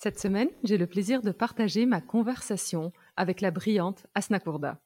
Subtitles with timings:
[0.00, 4.80] Cette semaine, j'ai le plaisir de partager ma conversation avec la brillante Asna Kourda.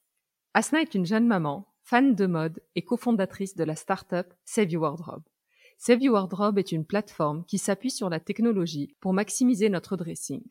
[0.55, 4.85] Asna est une jeune maman, fan de mode et cofondatrice de la start-up Save Your
[4.85, 5.25] Wardrobe.
[5.77, 10.43] Save Your Wardrobe est une plateforme qui s'appuie sur la technologie pour maximiser notre dressing.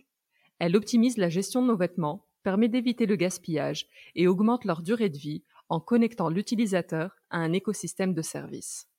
[0.60, 5.10] Elle optimise la gestion de nos vêtements, permet d'éviter le gaspillage et augmente leur durée
[5.10, 8.91] de vie en connectant l'utilisateur à un écosystème de services.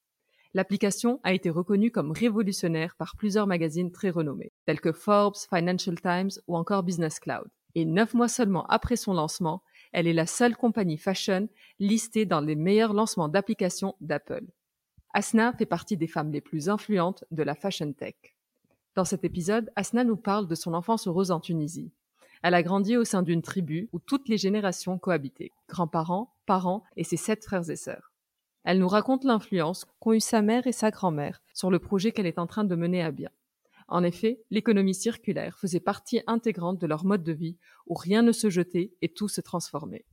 [0.55, 5.99] L'application a été reconnue comme révolutionnaire par plusieurs magazines très renommés, tels que Forbes, Financial
[5.99, 7.49] Times ou encore Business Cloud.
[7.75, 12.43] Et neuf mois seulement après son lancement, elle est la seule compagnie fashion listée dans
[12.43, 14.45] les meilleurs lancements d'applications d'Apple.
[15.15, 18.15] Asna fait partie des femmes les plus influentes de la fashion tech.
[18.95, 21.93] Dans cet épisode, Asna nous parle de son enfance heureuse en Tunisie.
[22.43, 27.05] Elle a grandi au sein d'une tribu où toutes les générations cohabitaient, grands-parents, parents et
[27.05, 28.12] ses sept frères et sœurs.
[28.65, 32.27] Elle nous raconte l'influence qu'ont eu sa mère et sa grand-mère sur le projet qu'elle
[32.27, 33.31] est en train de mener à bien.
[33.89, 38.33] En effet, l'économie circulaire faisait partie intégrante de leur mode de vie où rien ne
[38.33, 40.07] se jetait et tout se transformait.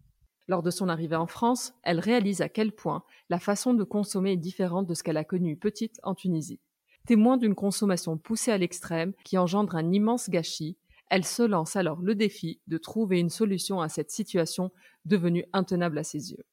[0.48, 4.32] Lors de son arrivée en France, elle réalise à quel point la façon de consommer
[4.32, 6.60] est différente de ce qu'elle a connu petite en Tunisie.
[7.06, 10.78] Témoin d'une consommation poussée à l'extrême qui engendre un immense gâchis,
[11.10, 14.72] elle se lance alors le défi de trouver une solution à cette situation
[15.06, 16.44] devenue intenable à ses yeux.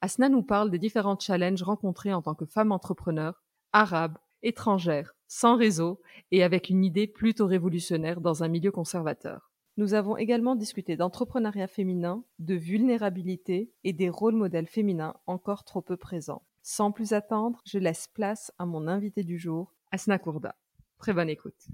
[0.00, 3.42] Asna nous parle des différents challenges rencontrés en tant que femme entrepreneur,
[3.72, 6.00] arabe, étrangère, sans réseau
[6.30, 9.50] et avec une idée plutôt révolutionnaire dans un milieu conservateur.
[9.76, 15.82] Nous avons également discuté d'entrepreneuriat féminin, de vulnérabilité et des rôles modèles féminins encore trop
[15.82, 16.42] peu présents.
[16.62, 20.54] Sans plus attendre, je laisse place à mon invité du jour, Asna Kourda.
[20.98, 21.68] Très bonne écoute.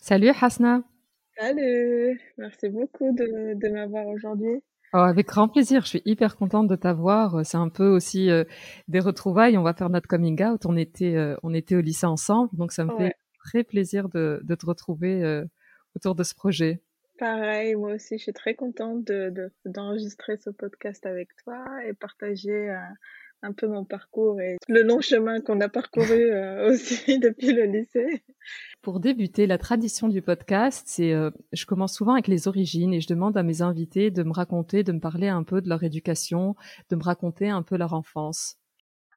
[0.00, 0.82] Salut Hasna.
[1.38, 4.62] Salut, merci beaucoup de, de m'avoir aujourd'hui.
[4.94, 7.46] Oh, avec grand plaisir, je suis hyper contente de t'avoir.
[7.46, 8.44] C'est un peu aussi euh,
[8.88, 9.56] des retrouvailles.
[9.56, 10.66] On va faire notre coming out.
[10.66, 14.40] On était, euh, on était au lycée ensemble, donc ça me fait très plaisir de,
[14.44, 15.44] de te retrouver euh,
[15.96, 16.82] autour de ce projet.
[17.18, 22.74] Pareil, moi aussi, je suis très contente de, d'enregistrer ce podcast avec toi et partager
[23.42, 27.64] un peu mon parcours et le long chemin qu'on a parcouru euh, aussi depuis le
[27.64, 28.22] lycée.
[28.80, 33.00] Pour débuter, la tradition du podcast, c'est euh, je commence souvent avec les origines et
[33.00, 35.82] je demande à mes invités de me raconter, de me parler un peu de leur
[35.82, 36.56] éducation,
[36.90, 38.56] de me raconter un peu leur enfance.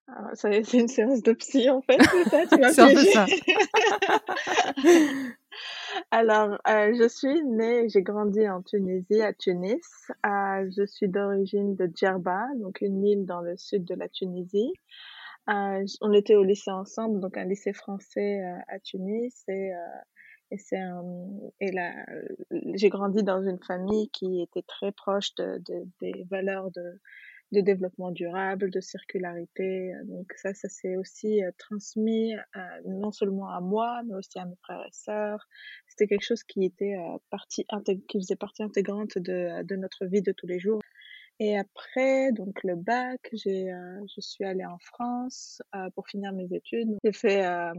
[0.08, 3.25] Ah, c'est une séance de psy en fait, c'est ça, tu m'as ça.
[6.11, 9.81] Alors, euh, je suis née, j'ai grandi en Tunisie, à Tunis.
[10.25, 14.73] Euh, je suis d'origine de Djerba, donc une île dans le sud de la Tunisie.
[15.50, 19.44] Euh, on était au lycée ensemble, donc un lycée français euh, à Tunis.
[19.47, 19.78] Et, euh,
[20.51, 20.81] et c'est
[21.59, 21.94] et là,
[22.75, 26.99] j'ai grandi dans une famille qui était très proche de, de des valeurs de
[27.52, 29.94] de développement durable, de circularité.
[30.06, 34.46] Donc ça, ça s'est aussi euh, transmis euh, non seulement à moi, mais aussi à
[34.46, 35.47] mes frères et sœurs.
[35.88, 37.66] C'était quelque chose qui était euh, partie
[38.08, 40.82] qui faisait partie intégrante de, de notre vie de tous les jours.
[41.40, 46.32] Et après, donc le bac, j'ai, euh, je suis allée en France euh, pour finir
[46.32, 46.97] mes études.
[47.03, 47.73] J'ai fait euh,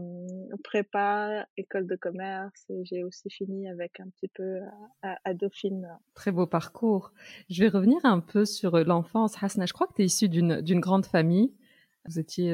[0.63, 4.59] prépa, école de commerce et j'ai aussi fini avec un petit peu
[5.01, 5.89] à, à, Dauphine.
[6.13, 7.11] Très beau parcours.
[7.49, 9.41] Je vais revenir un peu sur l'enfance.
[9.41, 11.51] Hasna, je crois que tu es issue d'une, d'une grande famille.
[12.05, 12.53] Vous étiez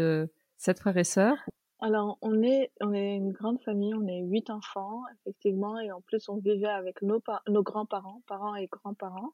[0.57, 1.37] sept frères et sœurs
[1.81, 5.99] Alors, on est, on est une grande famille, on est huit enfants, effectivement, et en
[6.01, 9.33] plus, on vivait avec nos, nos grands-parents, parents et grands-parents.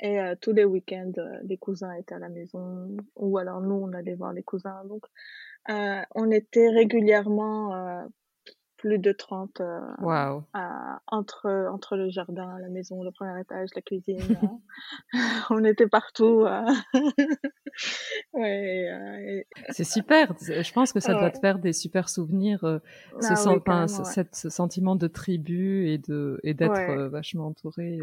[0.00, 3.74] Et euh, tous les week-ends, euh, les cousins étaient à la maison, ou alors nous,
[3.74, 4.82] on allait voir les cousins.
[4.86, 5.04] Donc,
[5.68, 8.02] euh, on était régulièrement euh,
[8.78, 10.44] plus de 30 euh, Wow.
[11.06, 14.38] entre, entre le jardin, la maison, le premier étage, la cuisine.
[15.50, 16.46] on était partout.
[18.32, 20.32] ouais, C'est super.
[20.40, 22.60] Je pense que ça doit te faire des super souvenirs,
[23.20, 23.86] ce, ah
[24.32, 27.98] ce, sentiment de tribu et de et d'être vachement entouré.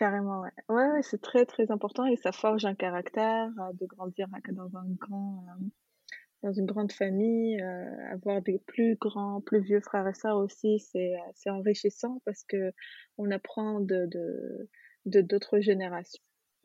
[0.00, 0.50] Carrément, ouais.
[0.70, 5.44] Ouais, c'est très, très important et ça forge un caractère de grandir dans un grand,
[6.42, 10.78] dans une grande famille, euh, avoir des plus grands, plus vieux frères et sœurs aussi,
[10.78, 12.72] c'est euh, c'est enrichissant parce que
[13.18, 14.08] on apprend de
[15.04, 16.22] d'autres générations.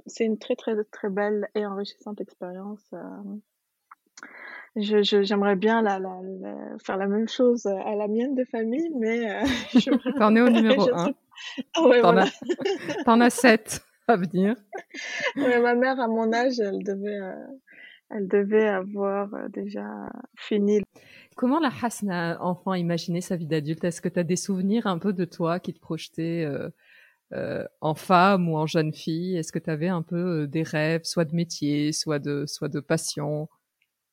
[0.08, 2.86] C'est une très très très belle et enrichissante expérience.
[2.94, 3.00] Euh.
[4.76, 6.20] Je j'aimerais bien la, la,
[6.84, 9.44] faire la même chose à la mienne de famille, mais
[9.74, 9.90] je...
[10.20, 11.12] t'en es au numéro un.
[11.76, 12.32] Ah ouais, t'en, as...
[13.06, 14.56] t'en as sept à venir.
[15.36, 17.20] Mais ma mère à mon âge, elle devait
[18.10, 20.82] elle devait avoir euh, déjà fini.
[21.36, 23.84] Comment la Hasna enfant imaginé sa vie d'adulte?
[23.84, 26.70] Est-ce que tu as des souvenirs un peu de toi qui te projetais euh,
[27.34, 29.36] euh, en femme ou en jeune fille?
[29.38, 32.80] Est-ce que tu avais un peu des rêves, soit de métier, soit de, soit de
[32.80, 33.50] passion?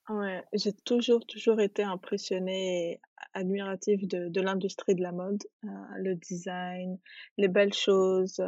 [0.08, 3.00] Ouais, j'ai toujours, toujours été impressionnée et
[3.34, 6.98] admirative de, de l'industrie de la mode, le design,
[7.38, 8.42] les belles choses.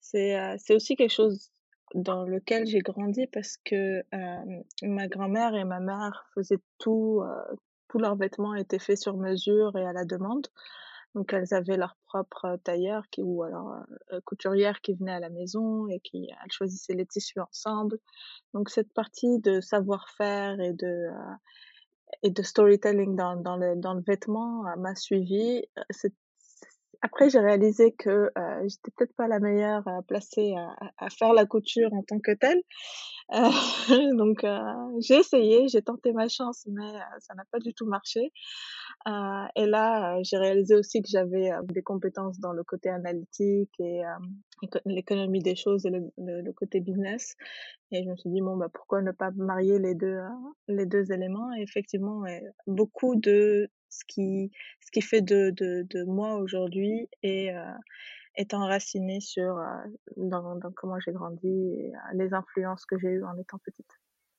[0.00, 1.50] c'est, c'est aussi quelque chose
[1.94, 7.56] dans lequel j'ai grandi parce que euh, ma grand-mère et ma mère faisaient tout, euh,
[7.88, 10.46] tous leurs vêtements étaient faits sur mesure et à la demande.
[11.14, 13.74] Donc elles avaient leur propre tailleur qui ou alors
[14.12, 17.98] euh, couturière qui venait à la maison et qui elles choisissaient les tissus ensemble.
[18.54, 21.34] Donc cette partie de savoir-faire et de euh,
[22.22, 25.64] et de storytelling dans, dans le dans le vêtement m'a suivi.
[27.02, 30.54] Après, j'ai réalisé que euh, j'étais peut-être pas la meilleure euh, placée
[30.98, 32.60] à, faire la couture en tant que telle.
[33.32, 33.48] Euh,
[34.16, 34.58] donc, euh,
[35.00, 38.32] j'ai essayé, j'ai tenté ma chance, mais ça n'a pas du tout marché.
[39.56, 44.02] et là, j'ai réalisé aussi que j'avais des compétences dans le côté analytique et
[44.84, 47.34] l'économie des choses et le, le, côté business.
[47.92, 50.20] Et je me suis dit bon bah pourquoi ne pas marier les deux
[50.68, 51.50] les deux éléments?
[51.56, 52.24] Et effectivement,
[52.66, 54.50] beaucoup de ce qui,
[54.80, 57.64] ce qui fait de, de, de moi aujourd'hui et euh,
[58.36, 59.64] est enraciné sur euh,
[60.16, 63.90] dans, dans, comment j'ai grandi et euh, les influences que j'ai eues en étant petite.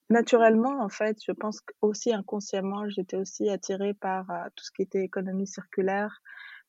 [0.10, 4.82] Naturellement, en fait, je pense aussi inconsciemment, j'étais aussi attirée par euh, tout ce qui
[4.82, 6.22] était économie circulaire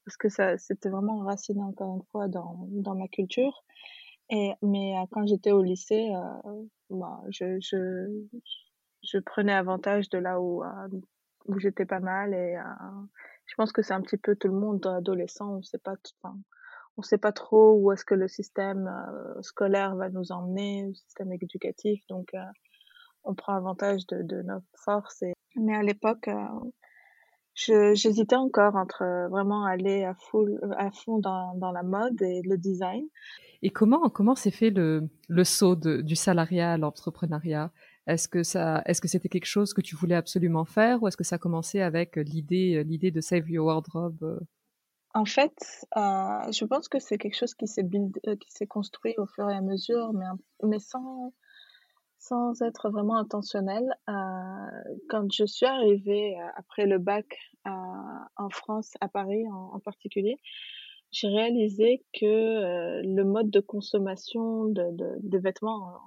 [0.04, 3.64] parce que ça, c'était vraiment enraciné encore une fois dans, dans ma culture.
[4.30, 6.10] Et, mais quand j'étais au lycée,
[6.90, 8.08] bah, je, je,
[9.04, 10.64] je prenais avantage de là où,
[11.46, 12.62] où j'étais pas mal et euh,
[13.46, 15.94] je pense que c'est un petit peu tout le monde adolescent on sait pas
[16.96, 20.94] on sait pas trop où est-ce que le système euh, scolaire va nous emmener le
[20.94, 22.44] système éducatif donc euh,
[23.24, 25.22] on prend avantage de, de notre force
[25.56, 26.28] mais à l'époque
[27.54, 32.56] j'hésitais encore entre vraiment aller à full à fond dans, dans la mode et le
[32.56, 33.04] design.
[33.62, 37.70] Et comment comment s'est fait le le saut de, du salariat à l'entrepreneuriat?
[38.06, 41.16] Est-ce que ça, est-ce que c'était quelque chose que tu voulais absolument faire ou est-ce
[41.16, 44.40] que ça a commencé avec l'idée, l'idée de Save Your Wardrobe euh?
[45.14, 45.54] En fait,
[45.96, 49.48] euh, je pense que c'est quelque chose qui s'est euh, qui s'est construit au fur
[49.50, 50.24] et à mesure, mais,
[50.62, 51.34] mais sans,
[52.18, 53.84] sans être vraiment intentionnel.
[54.08, 57.26] Euh, quand je suis arrivée euh, après le bac
[57.64, 60.36] en France, à Paris en, particulier,
[61.12, 66.00] j'ai réalisé que le mode de consommation de, de, de vêtements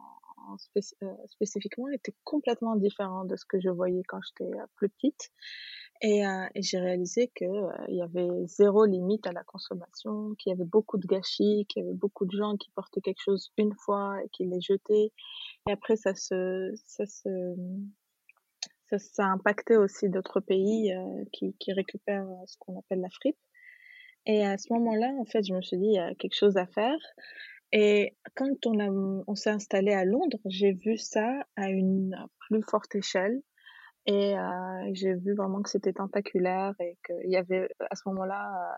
[1.03, 5.31] euh, spécifiquement était complètement différent de ce que je voyais quand j'étais euh, plus petite.
[6.01, 7.45] Et, euh, et j'ai réalisé que
[7.87, 11.83] il y avait zéro limite à la consommation, qu'il y avait beaucoup de gâchis, qu'il
[11.83, 15.13] y avait beaucoup de gens qui portaient quelque chose une fois et qui les jetaient.
[15.67, 17.55] Et après, ça se, ça se,
[18.97, 20.93] ça a impacté aussi d'autres pays
[21.31, 23.37] qui, qui récupèrent ce qu'on appelle la fripe.
[24.25, 26.57] Et à ce moment-là, en fait, je me suis dit, il y a quelque chose
[26.57, 26.97] à faire.
[27.77, 32.15] Et quand on on s'est installé à Londres, j'ai vu ça à une
[32.47, 33.41] plus forte échelle.
[34.05, 38.77] Et euh, j'ai vu vraiment que c'était tentaculaire et qu'il y avait à ce moment-là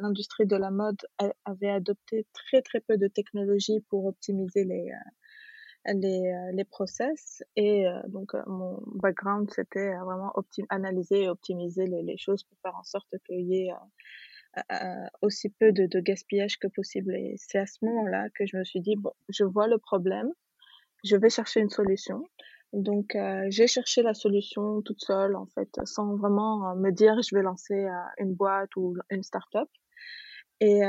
[0.00, 0.96] l'industrie de la mode
[1.44, 7.42] avait adopté très très peu de technologies pour optimiser les euh, les, euh, les process
[7.56, 10.32] et donc mon background c'était vraiment
[10.68, 13.72] analyser et optimiser les, les choses pour faire en sorte qu'il y ait
[15.22, 17.14] aussi peu de, de, gaspillage que possible.
[17.14, 20.30] Et c'est à ce moment-là que je me suis dit, bon, je vois le problème,
[21.04, 22.24] je vais chercher une solution.
[22.72, 23.16] Donc
[23.48, 27.88] j'ai cherché la solution toute seule en fait, sans vraiment me dire je vais lancer
[28.18, 29.68] une boîte ou une start-up.
[30.60, 30.80] Et,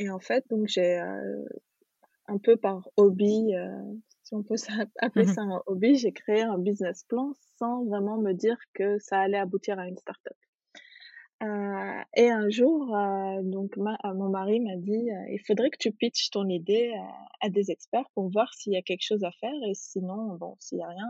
[0.00, 0.98] et en fait donc j'ai
[2.26, 3.52] un peu par hobby,
[4.22, 4.56] si on peut
[5.00, 8.98] appeler mmh ça un hobby, j'ai créé un business plan sans vraiment me dire que
[8.98, 10.36] ça allait aboutir à une start-up.
[11.44, 15.92] Euh, et un jour, euh, donc euh, mon mari m'a dit, il faudrait que tu
[15.92, 16.94] pitches ton idée
[17.40, 20.56] à des experts pour voir s'il y a quelque chose à faire et sinon, bon,
[20.58, 21.08] s'il y a rien,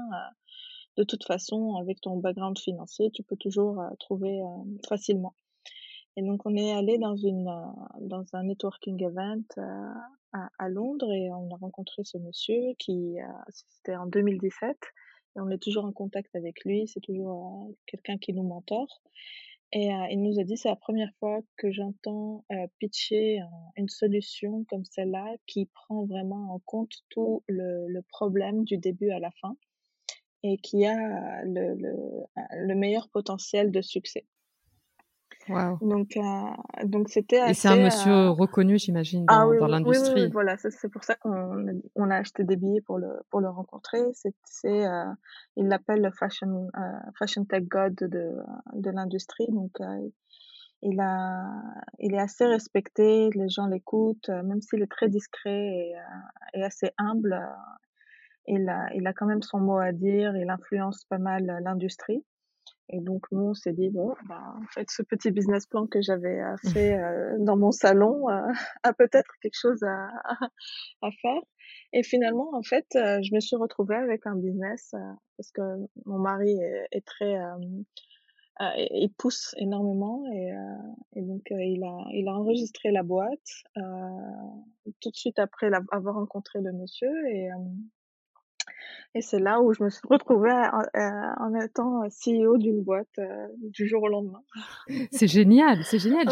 [0.96, 4.40] de toute façon, avec ton background financier, tu peux toujours trouver
[4.88, 5.34] facilement.
[6.16, 7.50] Et donc on est allé dans une
[8.00, 9.42] dans un networking event
[10.32, 13.16] à, à, Londres et on a rencontré ce monsieur qui
[13.50, 14.76] c'était en 2017
[15.36, 16.86] et on est toujours en contact avec lui.
[16.86, 19.02] C'est toujours quelqu'un qui nous mentore.
[19.76, 23.40] Et euh, il nous a dit, c'est la première fois que j'entends euh, pitcher
[23.76, 29.10] une solution comme celle-là qui prend vraiment en compte tout le, le, problème du début
[29.10, 29.56] à la fin
[30.44, 31.96] et qui a le, le,
[32.52, 34.24] le meilleur potentiel de succès.
[35.80, 36.22] Donc, euh,
[36.84, 37.50] donc c'était.
[37.50, 40.24] Et c'est un monsieur euh, reconnu, j'imagine, ah dans, dans l'industrie.
[40.24, 43.48] Oui, voilà, c'est pour ça qu'on on a acheté des billets pour le pour le
[43.48, 44.00] rencontrer.
[44.44, 45.04] C'est, euh,
[45.56, 46.80] il l'appelle le fashion euh,
[47.18, 48.36] fashion tech god de
[48.74, 49.46] de l'industrie.
[49.48, 50.08] Donc, euh,
[50.82, 51.46] il a,
[51.98, 53.30] il est assez respecté.
[53.34, 55.94] Les gens l'écoutent, même s'il est très discret et,
[56.54, 57.40] et assez humble.
[58.46, 60.36] il a, il a quand même son mot à dire.
[60.36, 62.22] Il influence pas mal l'industrie.
[62.90, 66.02] Et donc nous on s'est dit bon, bah, en fait ce petit business plan que
[66.02, 68.52] j'avais euh, fait euh, dans mon salon euh,
[68.82, 70.08] a peut-être quelque chose à,
[71.02, 71.40] à, faire.
[71.92, 74.94] Et finalement en fait je me suis retrouvée avec un business
[75.36, 75.62] parce que
[76.04, 77.36] mon mari est, est très
[78.76, 80.24] il pousse énormément.
[80.32, 80.52] Et,
[81.16, 83.64] et donc il a il a enregistré la boîte
[85.00, 87.12] tout de suite après avoir rencontré le monsieur.
[87.28, 87.48] Et
[89.14, 93.86] et c'est là où je me suis retrouvée en étant CEO d'une boîte euh, du
[93.86, 94.42] jour au lendemain.
[95.12, 96.26] C'est génial, c'est génial.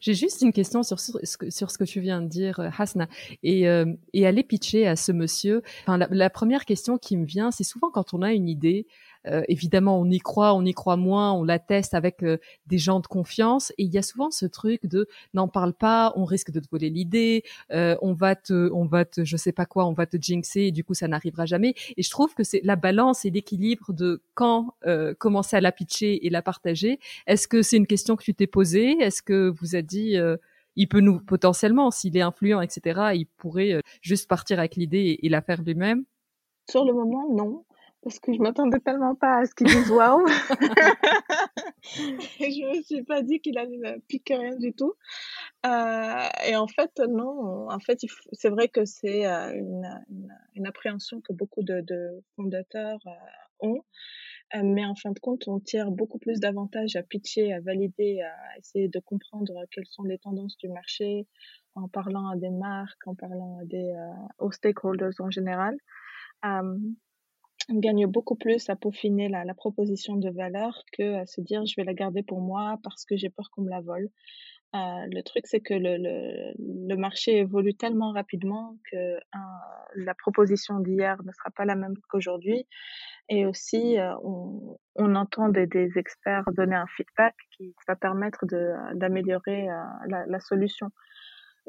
[0.00, 2.60] J'ai juste une question sur, sur, ce que, sur ce que tu viens de dire,
[2.60, 3.08] euh, Hasna,
[3.42, 5.62] et, euh, et aller pitcher à ce monsieur.
[5.82, 8.86] Enfin, la, la première question qui me vient, c'est souvent quand on a une idée,
[9.26, 13.00] euh, évidemment, on y croit, on y croit moins, on l'atteste avec euh, des gens
[13.00, 13.70] de confiance.
[13.78, 16.68] Et il y a souvent ce truc de n'en parle pas, on risque de te
[16.70, 20.06] voler l'idée, euh, on va te, on va te, je sais pas quoi, on va
[20.06, 21.74] te jinxer et du coup ça n'arrivera jamais.
[21.96, 24.74] Et je trouve que c'est la balance et l'équilibre de quand
[25.18, 26.98] commencer à la pitcher et la partager.
[27.26, 28.92] Est-ce que c'est une question que tu t'es posée?
[29.00, 30.16] Est-ce que vous a dit
[30.76, 35.28] il peut nous potentiellement, s'il est influent, etc., il pourrait juste partir avec l'idée et,
[35.28, 36.04] la faire lui-même?
[36.68, 37.64] Sur le moment, non
[38.02, 40.26] parce que je m'attendais tellement pas à ce qu'il dise waouh.
[41.82, 44.94] je me suis pas dit qu'il allait me piquer rien du tout.
[45.66, 47.70] Euh, et en fait, non.
[47.70, 48.00] En fait,
[48.32, 53.66] c'est vrai que c'est euh, une, une, une, appréhension que beaucoup de, de fondateurs euh,
[53.68, 53.84] ont.
[54.54, 58.22] Euh, mais en fin de compte, on tire beaucoup plus d'avantages à pitcher, à valider,
[58.22, 61.26] à essayer de comprendre quelles sont les tendances du marché,
[61.74, 63.94] en parlant à des marques, en parlant à des,
[64.38, 65.76] aux stakeholders en général
[67.70, 71.74] on gagne beaucoup plus à peaufiner la, proposition de valeur que à se dire je
[71.76, 74.08] vais la garder pour moi parce que j'ai peur qu'on me la vole.
[74.74, 76.52] Euh, le truc, c'est que le, le,
[76.88, 79.18] le, marché évolue tellement rapidement que
[79.96, 82.68] la proposition d'hier ne sera pas la même qu'aujourd'hui.
[83.28, 88.44] Et aussi, euh, on, on, entend des, experts donner un feedback qui va permettre
[88.94, 90.90] d'améliorer euh, la, solution.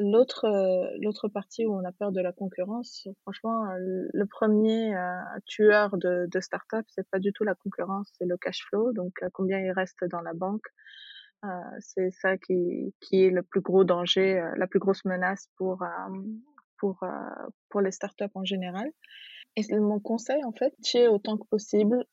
[0.02, 4.96] L'autre, euh, l'autre partie où on a peur de la concurrence, franchement, euh, le premier
[4.96, 8.94] euh, tueur de, de start-up, c'est pas du tout la concurrence, c'est le cash flow.
[8.94, 10.66] Donc, combien il reste dans la banque.
[11.80, 15.84] c'est ça qui, qui est le plus gros danger, la plus grosse menace pour,
[16.78, 17.00] pour,
[17.70, 18.88] pour les startups en général.
[19.56, 22.06] Et mon conseil, en fait, c'est autant que possible,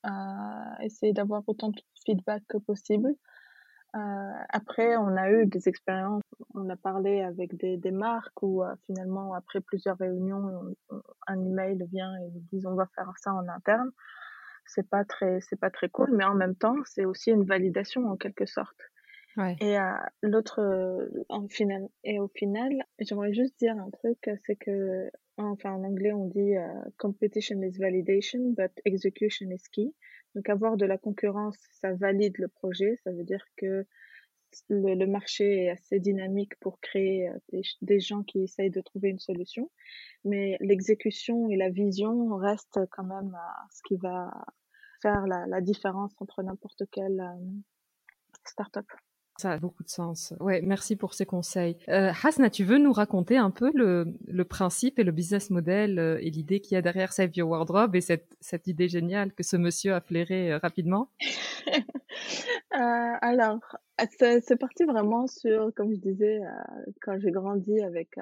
[0.83, 3.15] essayer d'avoir autant de feedback que possible.
[3.97, 6.23] Euh, après, on a eu des expériences,
[6.55, 10.75] on a parlé avec des, des marques où euh, finalement, après plusieurs réunions,
[11.27, 13.91] un email vient et ils disent on va faire ça en interne.
[14.67, 18.07] C'est pas très, c'est pas très cool, mais en même temps, c'est aussi une validation
[18.07, 18.79] en quelque sorte.
[19.39, 19.57] Ouais.
[19.61, 19.93] Et euh,
[20.23, 20.61] l'autre,
[21.31, 26.13] en final, et au final, j'aimerais juste dire un truc, c'est que, enfin en anglais
[26.13, 26.55] on dit
[26.99, 29.95] competition is validation, but execution is key.
[30.35, 33.87] Donc avoir de la concurrence, ça valide le projet, ça veut dire que
[34.69, 39.19] le, marché est assez dynamique pour créer euh, des, gens qui essayent de trouver une
[39.19, 39.71] solution,
[40.25, 44.31] mais l'exécution et la vision restent quand même euh, ce qui va
[45.03, 47.51] faire la, différence entre n'importe quelle euh,
[48.47, 48.87] startup.
[49.39, 50.35] Ça a beaucoup de sens.
[50.41, 51.77] Ouais, merci pour ces conseils.
[51.89, 56.19] Euh, Hasna, tu veux nous raconter un peu le, principe et le business model euh,
[56.21, 59.57] et l'idée qu'il y a derrière Save Your Wardrobe et cette, idée géniale que ce
[59.57, 61.09] monsieur a flairé euh, rapidement?
[62.75, 63.61] Euh, Alors,
[64.19, 66.41] c'est parti vraiment sur, comme je disais,
[67.01, 68.17] quand j'ai grandi avec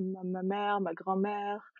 [0.00, 1.72] ma, mère, ma grand-mère,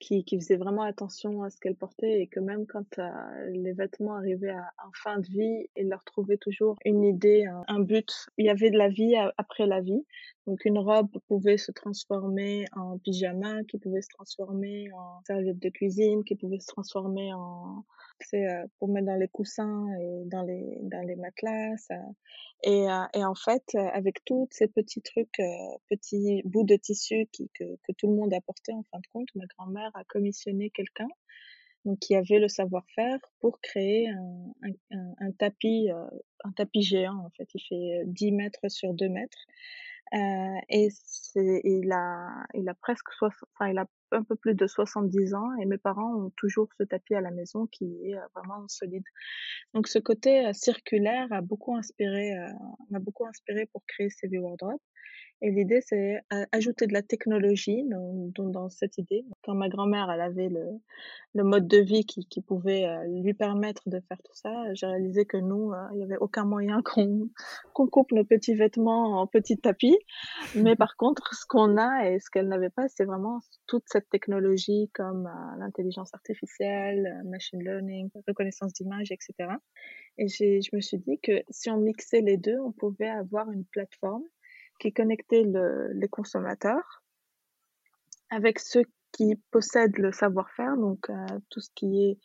[0.00, 3.10] qui, qui faisait vraiment attention à ce qu'elle portait et que même quand euh,
[3.50, 7.80] les vêtements arrivaient à, en fin de vie, elle leur trouvait toujours une idée, un,
[7.80, 8.26] but.
[8.38, 10.04] Il y avait de la vie après la vie.
[10.46, 15.68] Donc une robe pouvait se transformer en pyjama, qui pouvait se transformer en serviette de
[15.68, 17.84] cuisine, qui pouvait se transformer en
[18.22, 21.76] c'est euh, pour mettre dans les coussins et dans les dans les matelas.
[22.62, 25.40] Et, euh, et en fait, avec tous ces petits trucs,
[25.88, 29.28] petits bouts de tissu qui, que, que tout le monde apportait en fin de compte,
[29.34, 31.08] ma grand-mère a commissionné quelqu'un
[31.86, 34.52] donc qui avait le savoir-faire pour créer un,
[34.90, 35.88] un, un tapis,
[36.44, 37.48] un tapis géant en fait.
[37.54, 39.46] Il fait 10 mètres sur 2 mètres
[40.14, 44.66] euh, et c'est, il a, il a presque, enfin, il a un peu plus de
[44.66, 48.20] 70 ans et mes parents ont toujours ce tapis à la maison qui est euh,
[48.34, 49.04] vraiment solide.
[49.74, 52.32] Donc ce côté euh, circulaire a beaucoup inspiré,
[52.90, 54.80] m'a beaucoup inspiré pour créer CV Wardrobe.
[55.42, 56.20] Et l'idée, c'est
[56.52, 59.24] ajouter de la technologie dans, dans, cette idée.
[59.42, 60.66] Quand ma grand-mère, elle avait le,
[61.34, 64.86] le mode de vie qui, qui pouvait euh, lui permettre de faire tout ça, j'ai
[64.86, 67.28] réalisé que nous, euh, il n'y avait aucun moyen qu'on
[67.72, 69.96] qu'on coupe nos petits vêtements en petits tapis.
[70.54, 74.08] Mais par contre, ce qu'on a et ce qu'elle n'avait pas, c'est vraiment toute cette
[74.10, 79.54] technologie comme euh, l'intelligence artificielle, machine learning, reconnaissance d'image, etc.
[80.18, 83.64] Et je me suis dit que si on mixait les deux, on pouvait avoir une
[83.64, 84.24] plateforme
[84.80, 87.02] qui connectait le, les consommateurs
[88.30, 91.14] avec ceux qui possèdent le savoir-faire, donc euh,
[91.50, 92.18] tout ce qui est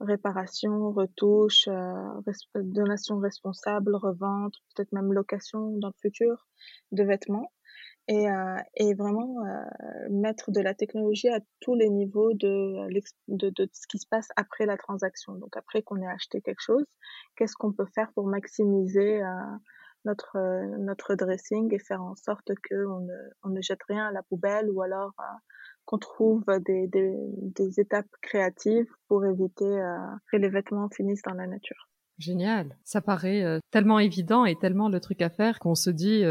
[0.00, 2.20] réparation, retouche, euh,
[2.54, 6.46] donation responsable, revente, peut-être même location dans le futur
[6.92, 7.50] de vêtements,
[8.08, 9.64] et, euh, vraiment euh,
[10.10, 12.88] mettre de la technologie à tous les niveaux de
[13.28, 15.34] ce qui se passe après la transaction.
[15.34, 16.84] Donc après qu'on ait acheté quelque chose,
[17.36, 19.26] qu'est-ce qu'on peut faire pour maximiser euh,
[20.06, 24.06] notre euh, notre dressing et faire en sorte que on ne, on ne jette rien
[24.06, 25.24] à la poubelle ou alors euh,
[25.84, 29.98] qu'on trouve des, des, des, étapes créatives pour éviter euh,
[30.32, 31.88] que les vêtements finissent dans la nature.
[32.18, 32.76] Génial.
[32.82, 36.24] Ça paraît tellement évident et tellement le truc à faire qu'on se dit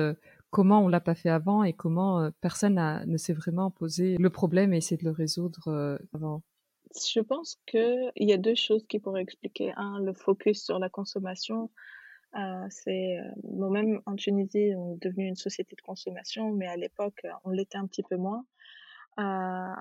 [0.49, 4.29] comment on l'a pas fait avant et comment personne a, ne s'est vraiment posé le
[4.31, 6.41] problème et essayé de le résoudre avant.
[6.95, 9.73] Je pense qu'il y a deux choses qui pourraient expliquer.
[9.77, 11.67] Un, le focus sur la consommation euh,
[12.69, 16.75] c'est euh, bon, même en Tunisie, on est devenu une société de consommation, mais à
[16.75, 18.45] l'époque, euh, on l'était un petit peu moins.
[19.19, 19.73] Euh,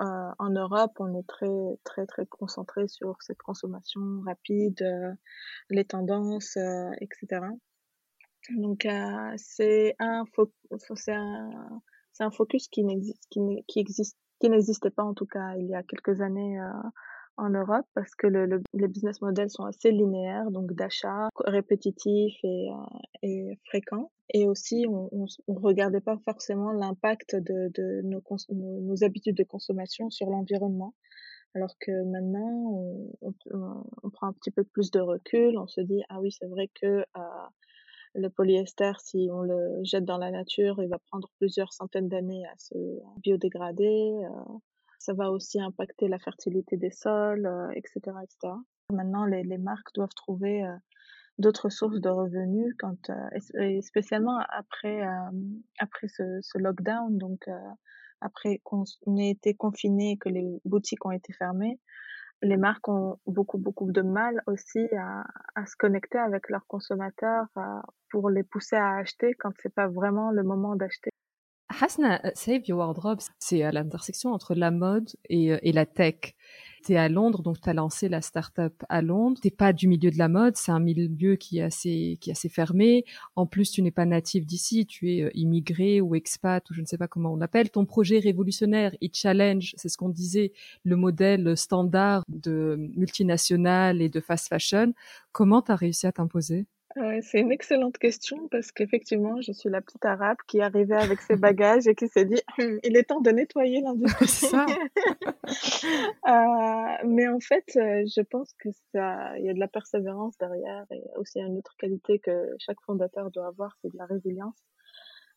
[0.00, 1.48] euh, en Europe, on est très
[1.84, 4.84] très très concentré sur cette consommation rapide,
[5.70, 6.58] les tendances,
[7.00, 7.46] etc.
[8.56, 8.86] Donc
[9.36, 10.24] c'est un
[10.96, 11.80] c'est un
[12.20, 15.82] un focus qui n'existe qui, qui qui n'existait pas en tout cas il y a
[15.82, 16.58] quelques années
[17.38, 22.34] en Europe parce que le, le, les business models sont assez linéaires, donc d'achat répétitif
[22.42, 24.10] et, euh, et fréquent.
[24.34, 30.10] Et aussi, on ne regardait pas forcément l'impact de, de nos, nos, habitudes de consommation
[30.10, 30.94] sur l'environnement.
[31.54, 35.80] Alors que maintenant, on, on, on, prend un petit peu plus de recul, on se
[35.80, 37.46] dit, ah oui, c'est vrai que euh,
[38.14, 42.46] le polyester, si on le jette dans la nature, il va prendre plusieurs centaines d'années
[42.46, 42.74] à se
[43.22, 44.12] biodégrader.
[44.24, 44.58] Euh,
[44.98, 48.54] ça va aussi impacter la fertilité des sols, etc., euh, etc.
[48.90, 50.74] Maintenant, les, les marques doivent trouver euh,
[51.38, 55.02] d'autres sources de revenus quand euh, et spécialement après
[55.78, 57.48] après ce, ce, lockdown donc
[58.20, 58.84] après qu'on
[59.18, 61.78] ait été confiné que les boutiques ont été fermées
[62.42, 67.46] les marques ont beaucoup beaucoup de mal aussi à, à se connecter avec leurs consommateurs
[68.10, 71.10] pour les pousser à acheter quand c'est pas vraiment le moment d'acheter
[71.68, 75.86] Hasna, euh, Save Your Wardrobe, c'est à l'intersection entre la mode et, euh, et la
[75.86, 76.34] tech.
[76.84, 79.38] Tu es à Londres, donc tu as lancé la start-up à Londres.
[79.42, 82.32] T'es pas du milieu de la mode, c'est un milieu qui est assez, qui est
[82.32, 83.04] assez fermé.
[83.36, 86.80] En plus, tu n'es pas natif d'ici, tu es euh, immigré ou expat, ou je
[86.80, 87.70] ne sais pas comment on appelle.
[87.70, 90.52] Ton projet révolutionnaire, il challenge, c'est ce qu'on disait,
[90.84, 94.94] le modèle standard de multinational et de fast fashion.
[95.32, 96.66] Comment tu as réussi à t'imposer?
[96.96, 101.20] C'est une excellente question parce qu'effectivement, je suis la petite arabe qui est arrivée avec
[101.20, 104.56] ses bagages et qui s'est dit hum, il est temps de nettoyer l'industrie.
[106.28, 110.36] euh, mais en fait, euh, je pense que ça, il y a de la persévérance
[110.38, 114.58] derrière et aussi une autre qualité que chaque fondateur doit avoir, c'est de la résilience.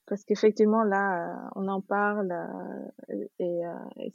[0.08, 3.62] Parce qu'effectivement, là, euh, on en parle euh, et,
[3.98, 4.14] et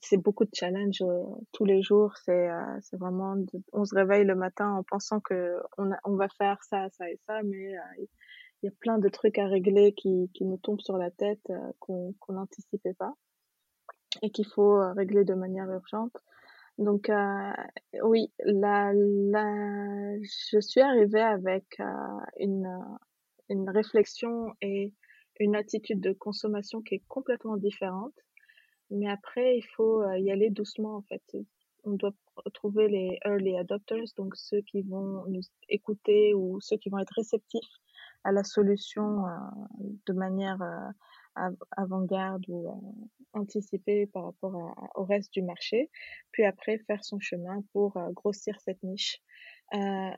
[0.00, 1.04] c'est beaucoup de challenges
[1.52, 2.16] tous les jours.
[2.24, 2.48] C'est
[2.80, 3.36] c'est vraiment,
[3.72, 7.18] on se réveille le matin en pensant que on, on va faire ça, ça et
[7.26, 7.74] ça, mais
[8.62, 11.46] il y a plein de trucs à régler qui, qui nous tombent sur la tête
[11.80, 13.14] qu'on qu'on n'anticipait pas
[14.22, 16.16] et qu'il faut régler de manière urgente.
[16.78, 17.52] Donc euh,
[18.02, 21.84] oui, la, la, je suis arrivée avec euh,
[22.40, 22.68] une,
[23.48, 24.92] une réflexion et
[25.38, 28.14] une attitude de consommation qui est complètement différente.
[28.94, 31.22] Mais après, il faut euh, y aller doucement en fait.
[31.84, 32.14] On doit
[32.54, 37.12] trouver les early adopters, donc ceux qui vont nous écouter ou ceux qui vont être
[37.14, 37.60] réceptifs
[38.24, 39.24] à la solution
[40.06, 40.58] de manière
[41.76, 42.72] avant-garde ou euh,
[43.32, 45.90] anticiper par rapport au reste du marché,
[46.30, 49.20] puis après faire son chemin pour euh, grossir cette niche.
[49.74, 50.10] Euh,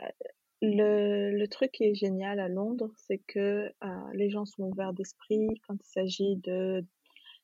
[0.62, 3.70] le, le, truc qui est génial à Londres, c'est que
[4.14, 6.82] les gens sont ouverts d'esprit quand il s'agit de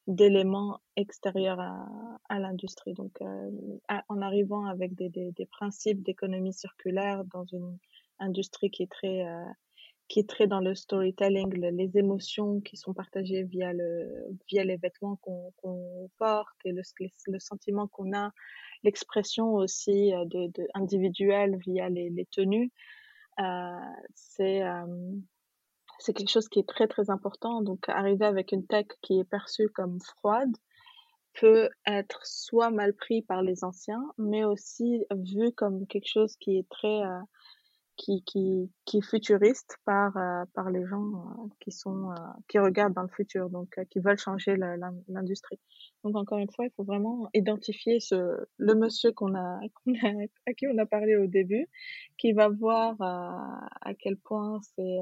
[0.07, 1.87] d'éléments extérieurs à,
[2.29, 2.93] à l'industrie.
[2.95, 3.21] Donc,
[4.09, 7.79] en arrivant avec des, des, des principes d'économie circulaire dans une
[8.19, 9.25] industrie qui est très
[10.09, 14.77] qui est très dans le storytelling, les émotions qui sont partagées via le via les
[14.77, 16.83] vêtements qu'on porte et le,
[17.29, 18.31] le sentiment qu'on a,
[18.83, 22.71] l'expression aussi euh, de, de individuelle via les, les tenues,
[23.41, 23.71] euh,
[24.15, 24.87] c'est euh,
[26.03, 27.62] c'est quelque chose qui est très très important.
[27.62, 30.53] Donc arriver avec une tech qui est perçue comme froide
[31.41, 36.59] peut être soit mal pris par les anciens, mais aussi vu comme quelque chose qui
[36.59, 37.21] est très euh,
[37.97, 42.15] qui, qui, qui futuriste par, euh, par les gens euh, qui sont euh,
[42.49, 44.57] qui regardent dans le futur, donc qui veulent changer
[45.09, 45.59] l'industrie.
[46.05, 50.09] Donc encore une fois, il faut vraiment identifier ce le monsieur qu'on a, a,
[50.47, 51.67] à qui on a parlé au début,
[52.19, 54.99] qui va voir à quel point c'est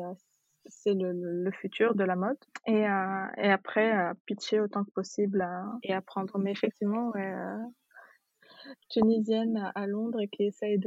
[0.67, 3.93] c'est le, le, futur de la mode et, et après
[4.27, 5.47] pitcher autant que possible
[5.83, 7.35] et apprendre mais effectivement ouais,
[8.89, 10.79] tunisienne à Londres qui essaye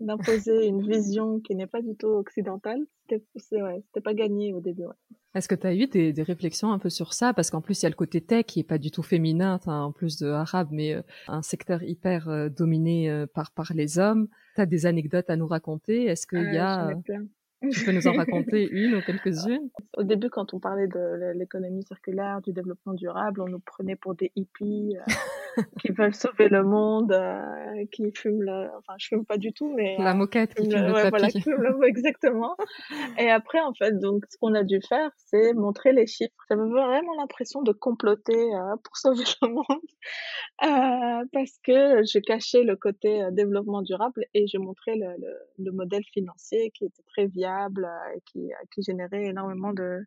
[0.00, 2.80] d'imposer une vision qui n'est pas du tout occidentale.
[3.08, 4.84] C'était ouais, pas gagné au début.
[4.84, 5.16] Ouais.
[5.34, 7.32] Est-ce que tu as eu des, des, réflexions un peu sur ça?
[7.32, 9.58] Parce qu'en plus, il y a le côté tech qui est pas du tout féminin,
[9.64, 13.98] en plus de arabe, mais euh, un secteur hyper euh, dominé euh, par, par les
[13.98, 14.28] hommes.
[14.54, 16.04] Tu as des anecdotes à nous raconter?
[16.04, 16.90] Est-ce qu'il y a...
[17.70, 19.70] Tu peux nous en raconter une ou quelques-unes?
[19.96, 24.14] Au début, quand on parlait de l'économie circulaire, du développement durable, on nous prenait pour
[24.14, 28.68] des hippies euh, qui veulent sauver le monde, euh, qui fument le...
[28.78, 29.96] Enfin, je fume pas du tout, mais...
[29.98, 31.86] La moquette qui fume le, ouais, Voilà, qui fume le...
[31.86, 32.56] exactement.
[33.18, 36.34] Et après, en fait, donc, ce qu'on a dû faire, c'est montrer les chiffres.
[36.50, 39.64] J'avais vraiment l'impression de comploter euh, pour sauver le monde.
[40.64, 45.72] Euh, parce que je cachais le côté développement durable et je montrais le, le, le
[45.72, 47.51] modèle financier qui était très viable
[47.84, 50.04] euh, et qui, euh, qui générait énormément de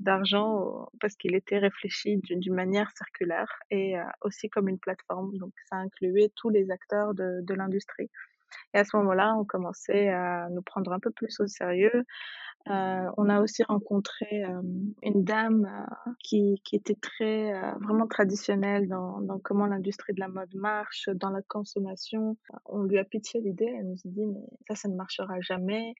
[0.00, 5.38] d'argent parce qu'il était réfléchi d'une manière circulaire et euh, aussi comme une plateforme.
[5.38, 8.10] Donc ça incluait tous les acteurs de, de l'industrie.
[8.74, 12.04] Et à ce moment-là, on commençait à nous prendre un peu plus au sérieux.
[12.68, 14.60] Euh, on a aussi rencontré euh,
[15.02, 20.28] une dame euh, qui, qui était très vraiment traditionnelle dans, dans comment l'industrie de la
[20.28, 22.36] mode marche, dans la consommation.
[22.64, 25.94] On lui a pitché l'idée, elle nous a dit mais ça, ça ne marchera jamais.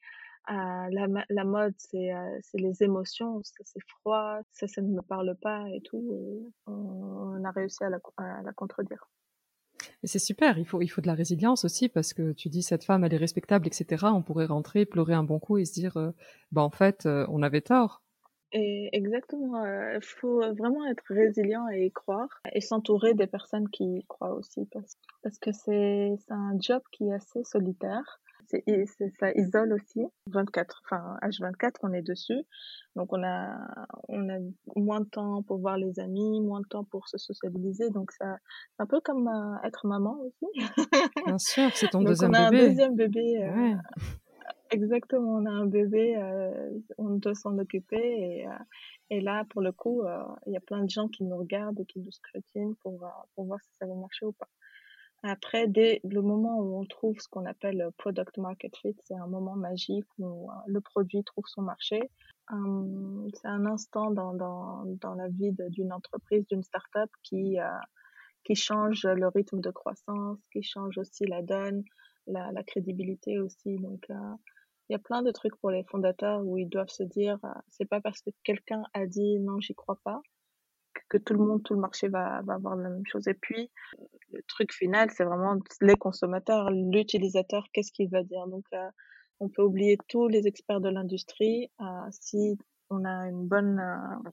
[0.48, 5.64] La, la, mode, c'est euh, les émotions, c'est froid, ça, ça ne me parle pas
[5.70, 6.52] et tout.
[6.66, 9.08] on, on, a réussi à la, à la contredire.
[10.02, 12.62] Et c'est super, il faut, il faut de la résilience aussi parce que tu dis
[12.62, 14.06] cette femme elle est respectable, etc.
[14.14, 16.12] On pourrait rentrer, pleurer un bon coup et se dire, euh,
[16.52, 18.02] bah en fait, euh, on avait tort.
[18.52, 23.98] Et exactement, il faut vraiment être résilient et y croire et s'entourer des personnes qui
[23.98, 28.64] y croient aussi parce, parce que c'est un job qui est assez solitaire c'est,
[29.18, 30.00] ça isole aussi.
[30.28, 32.42] 24, enfin, H24, on est dessus.
[32.94, 34.38] Donc, on a, on a
[34.74, 37.90] moins de temps pour voir les amis, moins de temps pour se sociabiliser.
[37.90, 38.36] Donc, ça,
[38.76, 40.46] c'est un peu comme euh, être maman aussi.
[41.26, 42.40] Bien sûr, c'est ton donc, deuxième bébé.
[42.40, 43.42] On a un deuxième bébé.
[43.42, 43.74] Euh,
[44.70, 47.96] exactement, on a un bébé, euh, on doit s'en occuper.
[47.96, 48.46] Et,
[49.10, 50.02] et là, pour le coup,
[50.46, 53.44] il y a plein de gens qui nous regardent et qui nous scrutinent pour, pour
[53.44, 54.48] voir si ça va marcher ou pas.
[55.28, 59.26] Après, dès le moment où on trouve ce qu'on appelle product market fit, c'est un
[59.26, 62.00] moment magique où euh, le produit trouve son marché.
[62.52, 67.66] Hum, c'est un instant dans, dans, dans la vie d'une entreprise, d'une start-up qui, euh,
[68.44, 71.82] qui change le rythme de croissance, qui change aussi la donne,
[72.28, 73.78] la, crédibilité aussi.
[73.78, 74.34] Donc, euh,
[74.88, 77.88] il y a plein de trucs pour les fondateurs où ils doivent se dire, c'est
[77.88, 80.22] pas parce que quelqu'un a dit non, j'y crois pas,
[81.08, 83.26] que tout le monde, tout le marché va, va avoir la même chose.
[83.26, 83.70] Et puis,
[84.36, 88.46] le truc final, c'est vraiment les consommateurs, l'utilisateur, qu'est-ce qu'il va dire.
[88.46, 88.88] Donc, euh,
[89.40, 91.70] on peut oublier tous les experts de l'industrie.
[91.80, 92.58] Euh, si
[92.90, 94.30] on a une bonne, euh,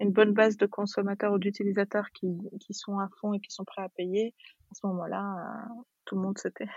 [0.00, 3.64] une bonne base de consommateurs ou d'utilisateurs qui, qui sont à fond et qui sont
[3.64, 4.34] prêts à payer,
[4.70, 5.66] à ce moment-là,
[6.04, 6.68] tout le monde se tait.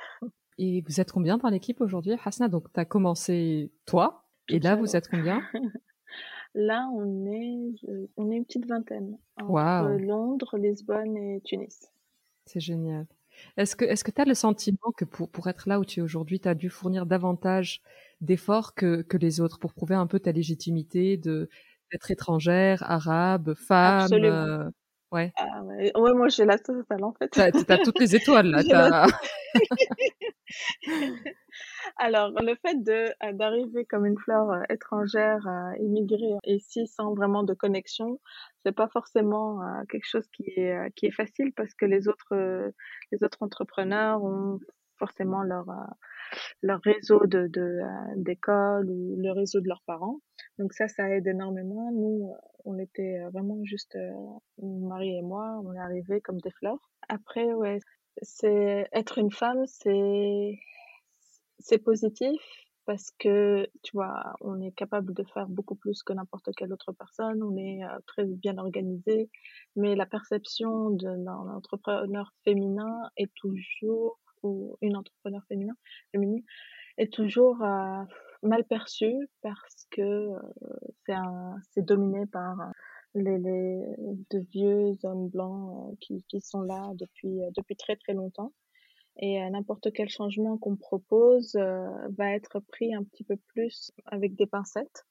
[0.58, 2.48] Et vous êtes combien dans l'équipe aujourd'hui, Hasna?
[2.48, 5.42] Donc, tu as commencé toi, et là, vous êtes combien?
[6.56, 7.76] Là, on est,
[8.18, 9.20] on est une petite vingtaine.
[9.40, 11.92] Entre Londres, Lisbonne et Tunis.
[12.52, 13.06] C'est génial.
[13.58, 16.00] Est-ce que est-ce que tu as le sentiment que pour, pour être là où tu
[16.00, 17.84] es aujourd'hui, tu as dû fournir davantage
[18.22, 21.48] d'efforts que, que les autres pour prouver un peu ta légitimité de
[21.92, 24.34] d'être étrangère, arabe, femme Absolument.
[24.34, 24.70] Euh,
[25.12, 25.32] ouais.
[25.38, 25.92] Ah ouais.
[25.96, 26.14] ouais.
[26.16, 27.30] moi j'ai la totale en fait.
[27.30, 29.06] Tu as, toutes les étoiles là.
[31.98, 37.44] Alors, le fait euh, d'arriver comme une fleur euh, étrangère, euh, immigrée ici sans vraiment
[37.44, 38.20] de connexion,
[38.64, 42.36] c'est pas forcément quelque chose qui est qui est facile parce que les autres
[43.12, 44.60] les autres entrepreneurs ont
[44.98, 45.66] forcément leur
[46.62, 47.50] leur réseau de
[48.18, 50.20] d'école ou le réseau de leurs parents.
[50.58, 51.92] Donc ça, ça aide énormément.
[51.94, 52.34] Nous,
[52.66, 53.98] on était vraiment juste
[54.62, 56.92] mon mari et moi, on est arrivés comme des fleurs.
[57.08, 57.80] Après, ouais,
[58.22, 60.60] c'est être une femme, c'est
[61.60, 62.42] c'est positif
[62.86, 66.92] parce que tu vois, on est capable de faire beaucoup plus que n'importe quelle autre
[66.92, 69.30] personne, on est euh, très bien organisé,
[69.76, 75.76] mais la perception d'un entrepreneur féminin est toujours ou une entrepreneur féminin
[76.12, 76.44] féminine
[76.98, 78.04] est toujours euh,
[78.42, 80.40] mal perçue parce que euh,
[81.06, 81.14] c'est
[81.72, 82.72] c'est dominé par
[83.16, 83.82] les, les
[84.30, 88.54] de vieux hommes blancs qui, qui sont là depuis depuis très très longtemps
[89.20, 93.92] et euh, n'importe quel changement qu'on propose euh, va être pris un petit peu plus
[94.06, 95.06] avec des pincettes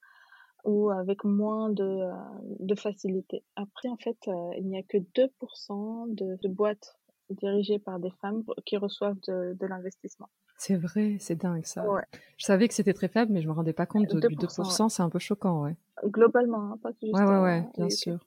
[0.64, 2.12] ou avec moins de, euh,
[2.60, 3.44] de facilité.
[3.54, 4.18] Après, en fait,
[4.56, 6.97] il n'y a que 2% de, de, boîtes
[7.30, 10.28] dirigées par des femmes qui reçoivent de, de l'investissement.
[10.56, 11.84] C'est vrai, c'est dingue ça.
[12.36, 14.88] Je savais que c'était très faible, mais je me rendais pas compte de, 2%, 2%
[14.88, 15.76] c'est un peu choquant, ouais.
[16.04, 17.14] Globalement, hein, pas juste.
[17.14, 18.18] Ouais, ouais, ouais, bien sûr.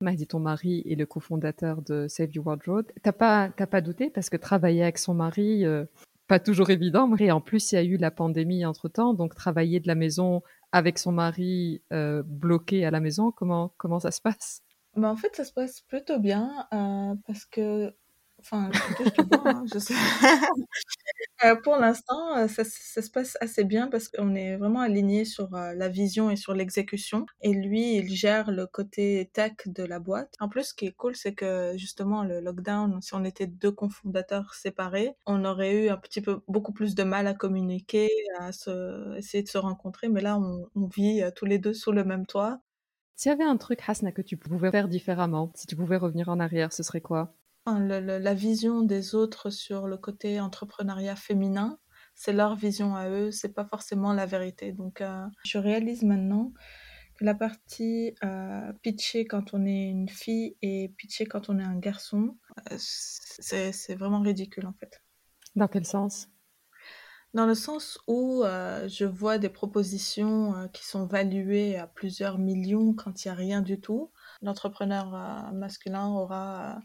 [0.00, 2.92] Mahdi, ton mari, est le cofondateur de Save Your World Road.
[3.02, 5.86] T'as pas, t'as pas douté parce que travailler avec son mari, euh,
[6.26, 7.14] pas toujours évident.
[7.16, 9.94] Et en plus, il y a eu la pandémie entre temps, donc travailler de la
[9.94, 14.62] maison avec son mari euh, bloqué à la maison, comment comment ça se passe?
[14.96, 17.94] Bah en fait, ça se passe plutôt bien euh, parce que
[18.40, 19.94] Enfin, je te hein, je sais.
[21.44, 25.26] Euh, pour l'instant, euh, ça, ça, se passe assez bien parce qu'on est vraiment aligné
[25.26, 27.26] sur euh, la vision et sur l'exécution.
[27.42, 30.34] Et lui, il gère le côté tech de la boîte.
[30.40, 33.70] En plus, ce qui est cool, c'est que justement, le lockdown, si on était deux
[33.70, 38.52] cofondateurs séparés, on aurait eu un petit peu beaucoup plus de mal à communiquer, à
[38.52, 40.08] se, essayer de se rencontrer.
[40.08, 42.60] Mais là, on, on vit tous les deux sous le même toit.
[43.16, 46.28] S'il y avait un truc, Hasna, que tu pouvais faire différemment, si tu pouvais revenir
[46.28, 47.34] en arrière, ce serait quoi?
[47.66, 51.78] La vision des autres sur le côté entrepreneuriat féminin,
[52.14, 54.72] c'est leur vision à eux, c'est pas forcément la vérité.
[54.72, 56.52] Donc, euh, je réalise maintenant
[57.16, 61.64] que la partie euh, pitcher quand on est une fille et pitcher quand on est
[61.64, 62.36] un garçon,
[62.70, 65.02] euh, c'est vraiment ridicule en fait.
[65.56, 66.28] Dans quel sens?
[67.36, 73.24] Dans le sens où je vois des propositions qui sont valuées à plusieurs millions quand
[73.24, 74.10] il n'y a rien du tout.
[74.42, 75.10] L'entrepreneur
[75.52, 76.80] masculin aura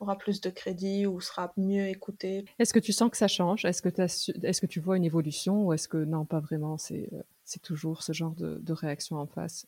[0.00, 2.44] aura plus de crédit ou sera mieux écouté.
[2.58, 3.64] Est-ce que tu sens que ça change?
[3.64, 7.08] Est-ce que, est que tu vois une évolution ou est-ce que non, pas vraiment C'est
[7.12, 9.66] euh, toujours ce genre de, réaction en face?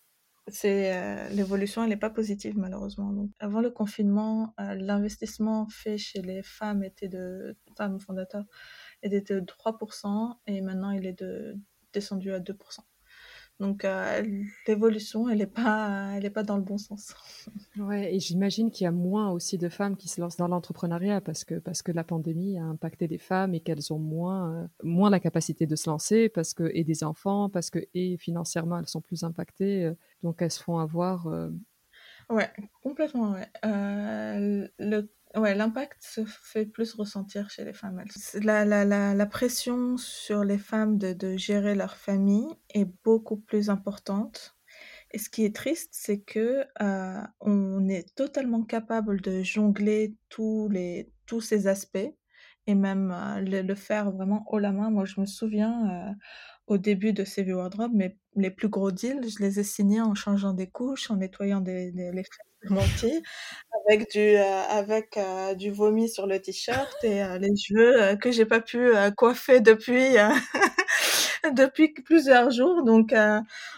[0.49, 5.99] C'est euh, l'évolution elle n'est pas positive malheureusement donc avant le confinement euh, l'investissement fait
[5.99, 8.45] chez les femmes était de femmes fondateurs
[9.15, 11.57] était de 3% et maintenant il est de
[11.93, 12.81] descendu à 2%
[13.59, 14.23] donc euh,
[14.67, 17.15] l'évolution, elle n'est pas, elle est pas dans le bon sens.
[17.79, 21.21] Ouais, et j'imagine qu'il y a moins aussi de femmes qui se lancent dans l'entrepreneuriat
[21.21, 24.67] parce que parce que la pandémie a impacté les femmes et qu'elles ont moins euh,
[24.83, 28.79] moins la capacité de se lancer parce que et des enfants parce que et financièrement
[28.79, 31.27] elles sont plus impactées euh, donc elles se font avoir.
[32.31, 32.51] Ouais,
[32.83, 33.33] complètement.
[33.33, 33.49] Ouais.
[33.63, 38.03] le Ouais, l'impact se fait plus ressentir chez les femmes.
[38.43, 43.37] La, la, la, la pression sur les femmes de, de gérer leur famille est beaucoup
[43.37, 44.57] plus importante.
[45.13, 50.69] Et ce qui est triste, c'est que euh, on est totalement capable de jongler tous
[50.71, 51.99] les tous ces aspects
[52.67, 54.91] et même euh, le, faire vraiment haut la main.
[54.91, 56.13] Moi, je me souviens euh,
[56.67, 60.15] au début de CV Wardrobe, mais les plus gros deals, je les ai signés en
[60.15, 62.25] changeant des couches, en nettoyant des, des les
[62.71, 63.13] menti
[63.89, 68.33] avec du euh, avec euh, du vomi sur le t-shirt et euh, les cheveux que
[68.33, 70.17] j'ai pas pu coiffer depuis
[71.55, 72.85] depuis plusieurs jours.
[72.85, 73.15] Donc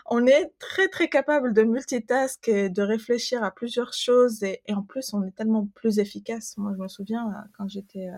[0.06, 4.74] on est très très capable de multitask et de réfléchir à plusieurs choses et, et,
[4.74, 6.54] en plus on est tellement plus efficace.
[6.56, 8.08] Moi je me souviens quand j'étais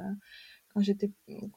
[0.72, 1.10] quand j'étais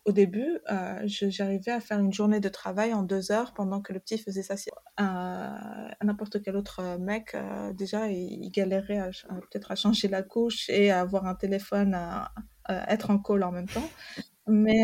[0.06, 3.94] au début, euh, j'arrivais à faire une journée de travail en deux heures pendant que
[3.94, 4.76] le petit faisait sa sieste.
[4.98, 7.36] N'importe quel autre mec,
[7.74, 12.32] déjà, il, galérait peut-être à changer la couche et à avoir un téléphone, à,
[12.88, 13.90] être en call en même temps.
[14.48, 14.84] Mais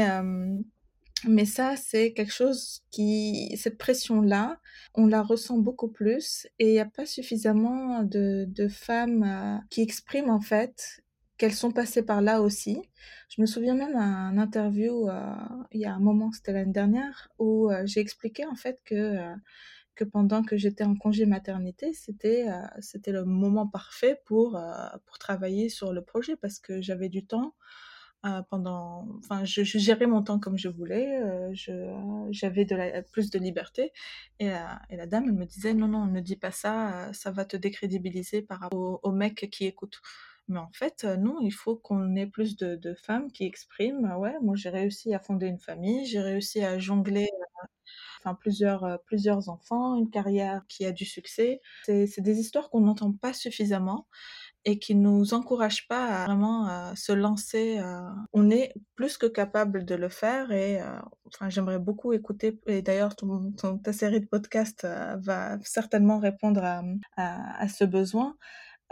[1.27, 4.59] mais ça, c'est quelque chose qui, cette pression-là,
[4.95, 9.57] on la ressent beaucoup plus et il n'y a pas suffisamment de, de femmes euh,
[9.69, 11.03] qui expriment en fait
[11.39, 12.81] qu'elles sont passées par là aussi.
[13.29, 15.35] Je me souviens même d'un interview, euh,
[15.71, 19.17] il y a un moment, c'était l'année dernière, où euh, j'ai expliqué en fait que,
[19.95, 22.45] que pendant que j'étais en congé maternité, c'était
[23.07, 24.59] le moment parfait pour,
[25.05, 27.55] pour travailler sur le projet parce que j'avais du temps
[28.25, 31.53] euh, pendant, enfin, je, gérais mon temps comme je voulais, euh,
[32.31, 33.93] j'avais de la, plus de liberté.
[34.39, 37.45] Et la, dame, elle me disait non, non, ne dis pas ça, euh, ça va
[37.45, 40.01] te décrédibiliser par rapport aux, mecs qui écoutent.
[40.49, 44.17] Mais en fait, non, il faut qu'on ait plus de, femmes qui expriment.
[44.17, 47.29] ouais, moi j'ai réussi à fonder une famille, j'ai réussi à jongler
[48.19, 51.61] enfin plusieurs, plusieurs enfants, une carrière qui a du succès.
[51.85, 54.07] C'est, des histoires qu'on n'entend pas suffisamment
[54.65, 57.79] et qui nous encourage pas à vraiment à se lancer.
[58.33, 60.99] On est plus que capable de le faire et euh,
[61.47, 62.59] j'aimerais beaucoup écouter.
[62.67, 66.83] Et d'ailleurs, ton, ta série de podcasts euh, va certainement répondre à,
[67.15, 68.35] à ce besoin.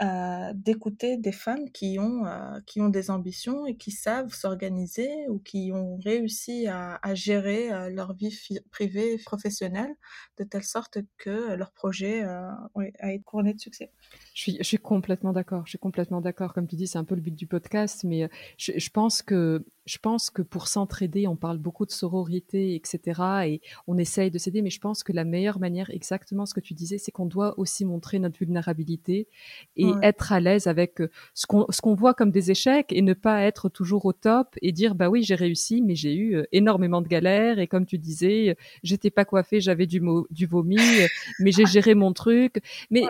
[0.00, 5.10] Euh, d'écouter des femmes qui ont, euh, qui ont des ambitions et qui savent s'organiser
[5.28, 8.32] ou qui ont réussi à, à gérer euh, leur vie
[8.70, 9.92] privée et professionnelle
[10.38, 13.90] de telle sorte que leur projet a été couronné de succès.
[14.38, 15.62] Je suis, je suis complètement d'accord.
[15.64, 16.54] Je suis complètement d'accord.
[16.54, 19.64] Comme tu dis, c'est un peu le but du podcast, mais je, je pense que
[19.88, 23.22] je pense que pour s'entraider, on parle beaucoup de sororité, etc.
[23.46, 26.60] Et on essaye de s'aider, mais je pense que la meilleure manière, exactement ce que
[26.60, 29.28] tu disais, c'est qu'on doit aussi montrer notre vulnérabilité
[29.76, 33.00] et être à l'aise avec euh, ce qu'on ce qu'on voit comme des échecs et
[33.00, 36.36] ne pas être toujours au top et dire bah oui j'ai réussi mais j'ai eu
[36.36, 40.78] euh, énormément de galères et comme tu disais j'étais pas coiffée j'avais du du vomi
[40.78, 41.06] euh,
[41.40, 43.02] mais j'ai géré mon truc mais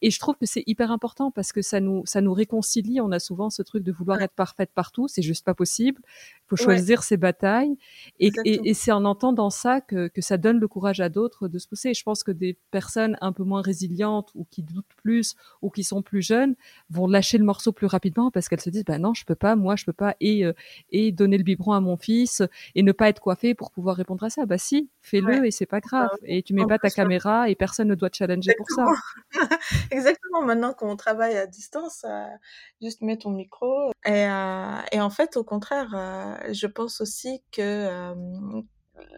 [0.00, 2.98] et, je trouve que c'est hyper important parce que ça nous ça nous réconcilie.
[3.02, 5.06] On a souvent ce truc de vouloir être parfaite partout.
[5.06, 6.00] C'est juste pas possible.
[6.06, 7.76] Il faut choisir ses batailles.
[8.20, 11.48] Et, et, et c'est en entendant ça que, que ça donne le courage à d'autres
[11.48, 11.90] de se pousser.
[11.90, 15.68] Et je pense que des personnes un peu moins résilientes ou qui doutent plus ou
[15.68, 16.54] qui sont plus jeunes
[16.88, 19.56] vont lâcher le morceau plus rapidement parce qu'elles se disent bah non je peux pas
[19.56, 20.16] moi je peux pas.
[20.20, 20.54] Et euh,
[20.90, 22.42] et donner le biberon à mon fils
[22.74, 24.46] et ne pas être coiffée pour pouvoir répondre à ça.
[24.46, 26.08] Bah si fais-le et c'est pas grave.
[26.12, 28.86] bah et tu mets pas ta caméra et personne ne doit te challenger pour ça.
[29.90, 32.26] Exactement maintenant qu'on travaille à distance euh,
[32.80, 35.90] juste mets ton micro et euh, et en fait au contraire
[36.50, 38.14] je pense aussi que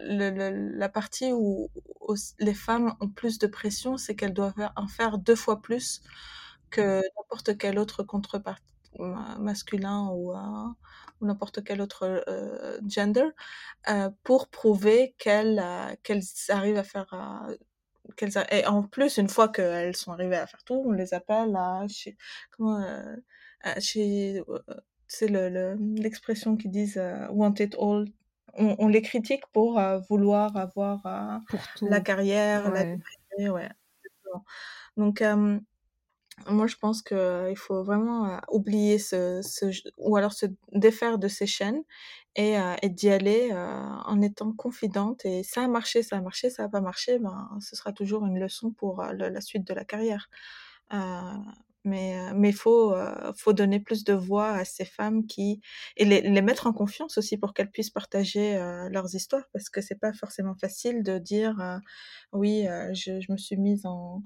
[0.01, 1.69] le, la partie où,
[2.01, 6.01] où, les femmes ont plus de pression, c'est qu'elles doivent en faire deux fois plus
[6.69, 8.63] que n'importe quel autre contrepartie
[9.39, 10.67] masculin ou, euh,
[11.21, 13.27] ou n'importe quel autre euh, gender
[13.89, 15.63] euh, pour prouver qu'elles
[16.03, 17.13] qu'elles arrivent à faire
[18.15, 21.55] qu'elles et en plus une fois qu'elles sont arrivées à faire tout on les appelle
[21.55, 22.17] à chez
[22.51, 22.83] comment
[23.79, 24.41] chez
[25.07, 28.05] c'est le l'expression qui disent want it all.
[28.55, 31.01] On, on, les critique pour vouloir avoir
[31.81, 32.99] la carrière ouais.
[33.37, 33.69] la ouais
[34.97, 35.21] donc
[36.47, 39.65] moi, je pense qu'il faut vraiment euh, oublier ce, ce,
[39.97, 41.83] ou alors se défaire de ces chaînes
[42.35, 43.55] et, euh, et d'y aller euh,
[44.05, 45.25] en étant confidente.
[45.25, 48.25] Et ça a marché, ça a marché, ça n'a pas marché, ben, ce sera toujours
[48.25, 50.29] une leçon pour la suite de la carrière.
[51.85, 52.93] mais mais faut
[53.37, 55.61] faut donner plus de voix à ces femmes qui
[55.97, 58.55] et les, les mettre en confiance aussi pour qu'elles puissent partager
[58.91, 61.55] leurs histoires parce que c'est pas forcément facile de dire
[62.33, 64.23] oui je, je me suis mise en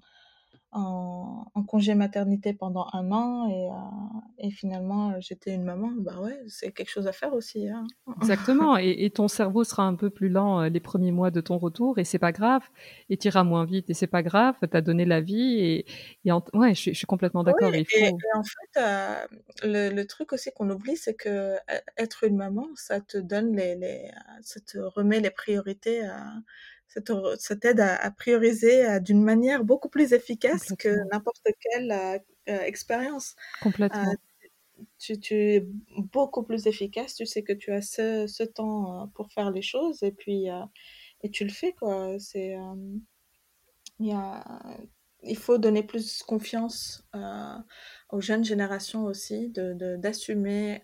[0.73, 5.91] en, en, congé maternité pendant un an et, euh, et finalement euh, j'étais une maman,
[5.95, 7.69] bah ouais, c'est quelque chose à faire aussi.
[7.69, 7.85] Hein.
[8.21, 11.41] Exactement, et, et, ton cerveau sera un peu plus lent euh, les premiers mois de
[11.41, 12.63] ton retour et c'est pas grave,
[13.09, 15.85] et tu iras moins vite et c'est pas grave, tu as donné la vie et,
[16.25, 17.69] et en, ouais, je, je, suis complètement d'accord.
[17.71, 19.25] Oui, et, et, en fait, euh,
[19.63, 21.55] le, le, truc aussi qu'on oublie, c'est que
[21.97, 24.09] être une maman, ça te donne les, les
[24.41, 26.33] ça te remet les priorités à
[27.37, 32.17] ça t'aide à, à, prioriser euh, d'une manière beaucoup plus efficace que n'importe quelle euh,
[32.49, 33.35] euh, expérience.
[33.61, 34.09] Complètement.
[34.09, 34.15] Euh,
[34.99, 39.31] tu, tu, es beaucoup plus efficace, tu sais que tu as ce, ce temps pour
[39.31, 40.47] faire les choses et puis
[41.21, 42.17] et tu le fais quoi.
[42.19, 42.57] C'est
[43.99, 44.43] il y a
[45.21, 47.07] il faut donner plus confiance
[48.09, 50.81] aux jeunes générations aussi, de d'assumer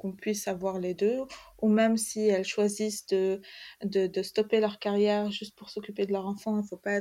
[0.00, 1.18] qu'on puisse avoir les deux,
[1.60, 3.42] ou même si elles choisissent de,
[3.84, 7.00] de, stopper leur carrière juste pour s'occuper de leur enfant, il ne faut pas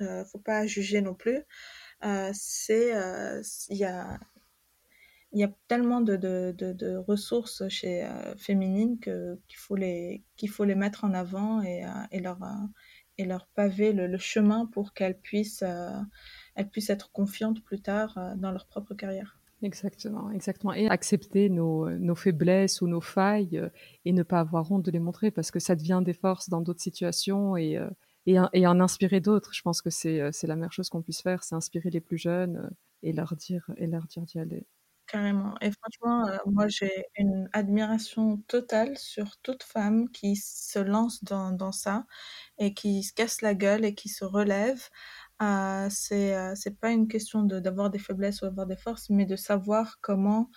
[0.00, 1.44] euh, faut pas juger non plus.
[2.04, 2.32] Euh,
[2.70, 4.18] euh, il y a,
[5.32, 10.64] y a tellement de, de, de, ressources chez euh, féminines que qu'il faut les faut
[10.64, 12.38] les mettre en avant et, et leur
[13.18, 15.64] et leur paver le, le chemin pour qu'elles puissent
[16.72, 19.37] puissent être confiantes plus tard dans leur propre carrière.
[19.62, 20.72] Exactement, exactement.
[20.72, 23.60] Et accepter nos, nos faiblesses ou nos failles
[24.04, 26.60] et ne pas avoir honte de les montrer parce que ça devient des forces dans
[26.60, 27.72] d'autres situations et,
[28.26, 29.52] et, et, en inspirer d'autres.
[29.52, 32.70] Je pense que c'est la meilleure chose qu'on puisse faire, c'est inspirer les plus jeunes
[33.02, 34.64] et leur dire et leur dire d'y aller.
[35.06, 35.54] Carrément.
[35.62, 41.50] Et franchement, euh, moi, j'ai une admiration totale sur toute femme qui se lance dans,
[41.50, 42.04] dans ça
[42.58, 44.90] et qui se casse la gueule et qui se relève.
[45.40, 49.24] Euh, c'est euh, c'est pas une question d'avoir des faiblesses ou d'avoir des forces, mais
[49.26, 50.50] de savoir comment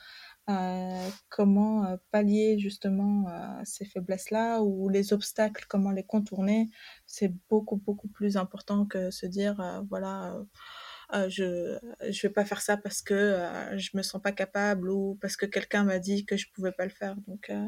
[0.50, 3.26] euh, comment euh, pallier justement
[3.64, 6.70] ces faiblesses-là ou les obstacles, comment les contourner.
[7.06, 10.36] C'est beaucoup beaucoup plus important que se dire voilà
[11.14, 11.78] euh, je
[12.10, 15.36] je vais pas faire ça parce que euh, je me sens pas capable ou parce
[15.38, 17.16] que quelqu'un m'a dit que je pouvais pas le faire.
[17.28, 17.68] Donc euh,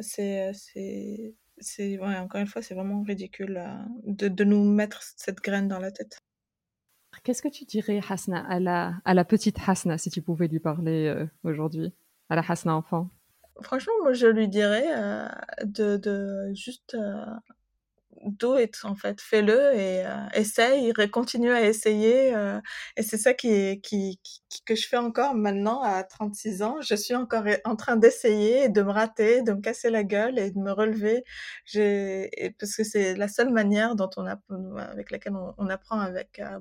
[0.00, 3.62] c'est c'est c'est ouais, encore une fois, c'est vraiment ridicule
[4.04, 6.20] de, de nous mettre cette graine dans la tête.
[7.22, 11.14] Qu'est-ce que tu dirais, Hasna, à la, petite Hasna, si tu pouvais lui parler
[11.44, 11.92] aujourd'hui,
[12.28, 13.08] à la Hasna enfant?
[13.62, 14.86] Franchement, moi, je lui dirais
[15.64, 16.96] de, de juste
[18.24, 22.34] do it en fait, fais-le et euh, essaye, continue à essayer.
[22.34, 22.60] Euh,
[22.96, 26.76] et c'est ça qui, qui, qui, que je fais encore maintenant à 36 ans.
[26.80, 30.50] Je suis encore en train d'essayer, de me rater, de me casser la gueule et
[30.50, 31.24] de me relever.
[31.64, 36.38] J'ai, parce que c'est la seule manière dont on avec laquelle on, on apprend avec
[36.40, 36.58] euh,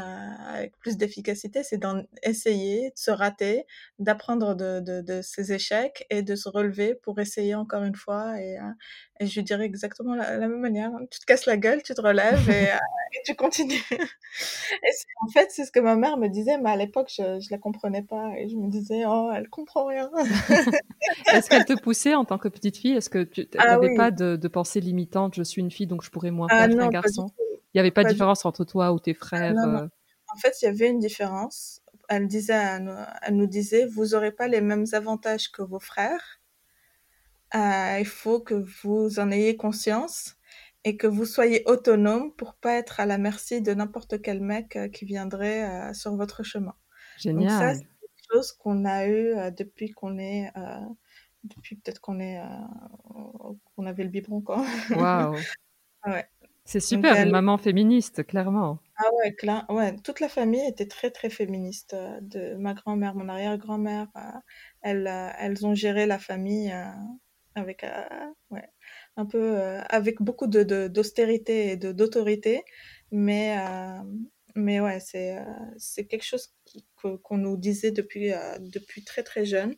[0.00, 1.80] avec plus d'efficacité, c'est
[2.24, 3.64] d'essayer, de se rater,
[3.98, 8.40] d'apprendre de, de, de, ses échecs et de se relever pour essayer encore une fois.
[8.40, 8.62] Et, euh,
[9.20, 10.90] et je dirais exactement la, la, même manière.
[11.10, 12.76] Tu te casses la gueule, tu te relèves et, euh,
[13.12, 13.84] et tu continues.
[13.92, 14.90] et
[15.22, 17.58] en fait, c'est ce que ma mère me disait, mais à l'époque, je ne la
[17.58, 18.32] comprenais pas.
[18.36, 20.10] Et je me disais, oh, elle comprend rien.
[21.32, 22.96] Est-ce qu'elle te poussait en tant que petite fille?
[22.96, 26.02] Est-ce que tu n'avais ah pas de, de pensée limitante Je suis une fille, donc
[26.02, 27.30] je pourrais moins ah faire qu'un garçon?
[27.74, 29.88] Il n'y avait pas, de différence entre toi ou tes frères euh?
[30.32, 31.82] En fait, il y avait une différence.
[32.08, 36.40] Elle, disait elle nous disait, vous n'aurez pas les mêmes avantages que vos frères.
[37.54, 40.36] Euh, il faut que vous en ayez conscience
[40.84, 44.76] et que vous soyez autonome pour pas être à la merci de n'importe quel mec
[44.76, 46.74] euh, qui viendrait sur votre chemin.
[47.16, 47.42] Génial.
[47.42, 50.52] Donc ça, c'est quelque chose qu'on a eu depuis qu'on est,
[51.44, 52.40] depuis peut-être qu'on est,
[53.76, 54.64] qu'on avait le biberon quoi.
[54.90, 55.36] Waouh.
[56.06, 56.28] ouais.
[56.64, 58.78] C'est super, une maman féministe, clairement.
[58.96, 59.34] Ah ouais,
[59.70, 61.94] ouais, toute la famille était très très féministe.
[61.94, 64.20] Euh, de ma grand-mère, mon arrière-grand-mère, euh,
[64.82, 66.72] elles, euh, elles ont géré la famille
[67.54, 67.84] avec,
[68.50, 68.68] ouais,
[69.16, 69.56] un peu,
[69.88, 72.62] avec beaucoup de d'austérité et de d'autorité,
[73.12, 73.56] mais
[74.56, 75.36] mais ouais, c'est
[75.76, 76.54] c'est quelque chose
[77.22, 79.76] qu'on nous disait depuis depuis très très jeune.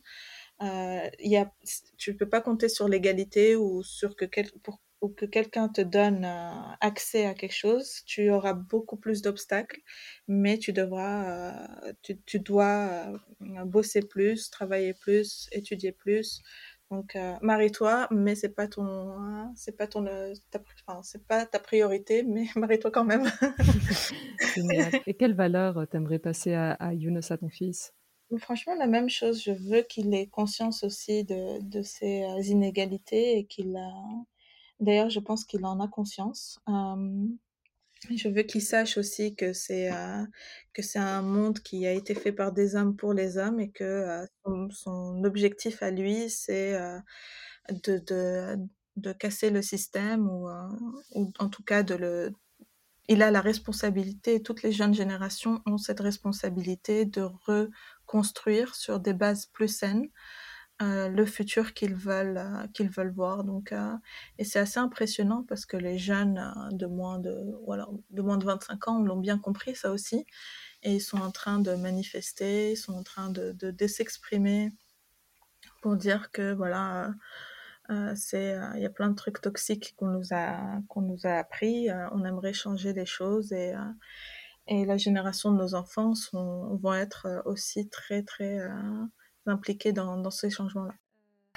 [0.61, 1.51] Euh, y a,
[1.97, 5.81] tu peux pas compter sur l'égalité ou sur que quel, pour ou que quelqu'un te
[5.81, 6.49] donne euh,
[6.81, 9.81] accès à quelque chose, tu auras beaucoup plus d'obstacles,
[10.27, 11.51] mais tu devras,
[11.85, 12.89] euh, tu, tu, dois
[13.41, 16.41] euh, bosser plus, travailler plus, étudier plus.
[16.89, 20.05] Donc, marie-toi, mais c'est pas ton, hein, c'est pas ton,
[20.51, 23.29] ta, enfin, c'est pas ta priorité, mais marie-toi quand même.
[25.05, 27.93] Et quelle valeur t'aimerais passer à, à Younes, à ton fils?
[28.37, 29.43] Franchement, la même chose.
[29.43, 33.91] Je veux qu'il ait conscience aussi de, de ses inégalités et qu'il a,
[34.79, 36.59] D'ailleurs, je pense qu'il en a conscience.
[36.67, 40.23] je veux qu'il sache aussi que c'est euh,
[40.73, 43.71] que c'est un monde qui a été fait par des hommes pour les hommes et
[43.71, 44.25] que euh,
[44.69, 46.99] son, objectif à lui, c'est euh,
[47.83, 48.57] de, de,
[48.97, 50.47] de, casser le système ou,
[51.15, 52.31] ou en tout cas de le
[53.09, 59.13] il a la responsabilité, toutes les jeunes générations ont cette responsabilité de reconstruire sur des
[59.13, 60.09] bases plus saines
[60.79, 63.43] euh, le futur qu'ils veulent euh, qu'ils veulent voir.
[63.43, 63.95] Donc euh,
[64.37, 66.39] et c'est assez impressionnant parce que les jeunes
[66.71, 70.25] de moins de voilà de moins de 25 ans l'ont bien compris ça aussi.
[70.83, 74.71] Et ils sont en train de manifester ils sont en train de de, s'exprimer
[75.81, 77.13] pour dire que voilà
[78.15, 81.89] c'est il y a plein de trucs toxiques qu'on nous a qu'on nous a appris
[82.11, 83.73] on aimerait changer les choses et
[84.67, 88.59] et la génération de nos enfants vont être aussi très très
[89.49, 90.93] impliqués dans, dans ces changements-là.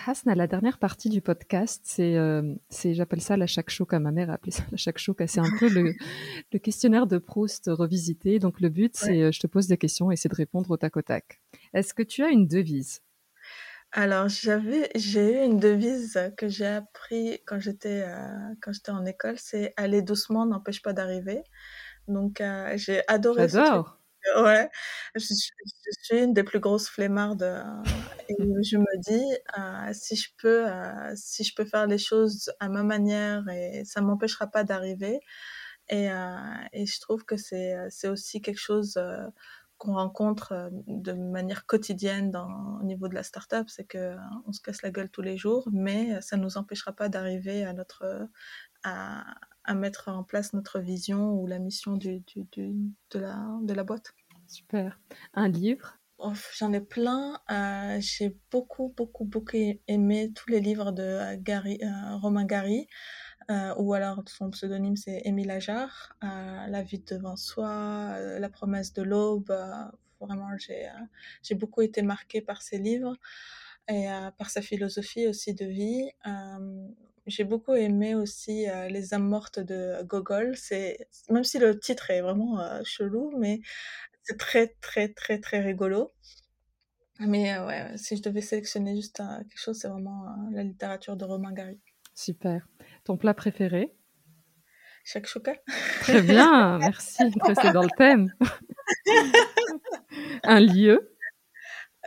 [0.07, 3.99] Hasna, la dernière partie du podcast, c'est, euh, j'appelle ça la shakshuka.
[3.99, 5.27] Ma mère a appelé ça la shakshuka.
[5.27, 5.95] C'est un peu le,
[6.53, 8.39] le, questionnaire de Proust revisité.
[8.39, 10.77] Donc le but, c'est euh, je te pose des questions et c'est de répondre au
[10.77, 11.41] tac au tac.
[11.75, 13.03] Est-ce que tu as une devise?
[13.93, 19.05] Alors j'avais, j'ai eu une devise que j'ai appris quand j'étais euh, quand j'étais en
[19.05, 19.35] école.
[19.37, 21.43] C'est aller doucement n'empêche pas d'arriver.
[22.09, 22.43] Donc
[22.77, 23.49] j'ai adoré.
[23.49, 24.00] J'adore.
[24.37, 24.71] Ouais,
[25.15, 25.21] je,
[26.03, 27.65] suis une des plus grosses flemmardes
[28.29, 30.67] et je me dis si je peux
[31.15, 35.21] si je peux faire les choses à ma manière et ça m'empêchera pas d'arriver
[35.89, 36.09] et,
[36.73, 38.99] et je trouve que c'est aussi quelque chose
[39.81, 42.37] qu'on rencontre de manière quotidienne
[42.81, 44.15] au niveau de la startup, c'est que
[44.47, 47.65] on se casse la gueule tous les jours, mais ça ne nous empêchera pas d'arriver
[47.65, 48.29] à notre
[48.85, 49.25] à,
[49.65, 52.75] à, mettre en place notre vision ou la mission du, du, du,
[53.11, 54.15] de, la, de la boîte.
[54.47, 54.99] Super.
[55.35, 55.97] Un livre?
[56.59, 57.41] J'en ai plein.
[57.51, 59.57] Euh, j'ai beaucoup, beaucoup, beaucoup
[59.89, 62.89] aimé tous les livres de Gary, euh, Romain Gary.
[63.51, 68.49] Euh, ou alors son pseudonyme c'est Émile Ajar, euh, La vie devant soi, euh, La
[68.49, 69.53] promesse de l'aube.
[70.21, 70.51] vraiment,
[71.43, 73.17] j'ai beaucoup été marquée par ses livres
[73.89, 74.07] et
[74.39, 76.11] par sa philosophie aussi de vie.
[77.31, 80.57] J'ai beaucoup aimé aussi Les âmes mortes de Gogol.
[80.57, 83.61] C'est même si le titre est vraiment chelou, mais
[84.23, 86.13] c'est très très très très rigolo.
[87.21, 91.53] Mais ouais, si je devais sélectionner juste quelque chose, c'est vraiment la littérature de Romain
[91.53, 91.79] Gary.
[92.15, 92.67] Super.
[93.05, 93.95] Ton plat préféré?
[95.05, 95.55] Shakshuka.
[96.01, 97.23] Très bien, merci.
[97.63, 98.33] C'est dans le thème.
[100.45, 101.17] Un lieu?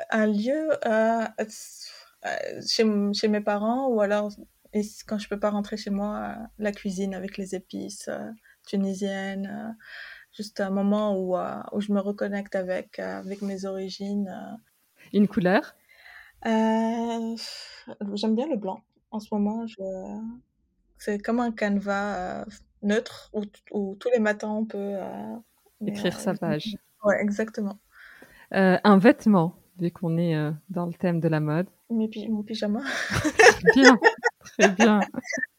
[0.09, 4.31] Un lieu euh, euh, chez, chez, mes parents ou alors
[5.07, 8.29] quand je peux pas rentrer chez moi, la cuisine avec les épices euh,
[8.67, 9.75] tunisiennes.
[10.31, 11.35] juste un moment où,
[11.75, 14.57] où je me reconnecte avec, avec mes origines.
[15.13, 15.75] Une couleur?
[16.43, 18.81] J'aime bien le blanc.
[19.11, 19.75] En ce moment, je...
[20.97, 22.45] c'est comme un canevas euh,
[22.81, 23.31] neutre
[23.71, 25.35] où, tous les matins on peut euh,
[25.85, 26.75] écrire sa page.
[27.03, 27.77] Ouais, exactement.
[28.53, 30.35] Euh, un vêtement, vu qu'on est
[30.69, 31.67] dans le thème de la mode.
[31.89, 32.81] mon pyjama.
[33.75, 33.99] bien,
[34.57, 34.99] très bien.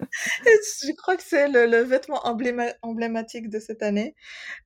[0.10, 4.14] je crois que c'est le, vêtement emblématique de cette année.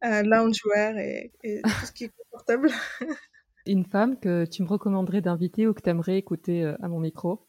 [0.03, 2.71] loungewear et, et tout ce qui est confortable.
[3.67, 7.45] Une femme que tu me recommanderais d'inviter ou que tu aimerais écouter à mon micro?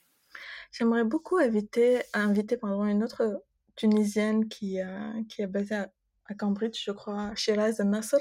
[0.72, 3.42] J'aimerais beaucoup inviter, inviter pardon, une autre
[3.80, 5.90] Tunisienne qui, euh, qui est basée à,
[6.38, 8.18] Cambridge, je crois, Shiraz Nasser,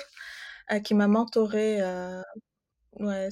[0.73, 2.23] euh, qui m'a mentorée euh,
[2.93, 3.28] ouais,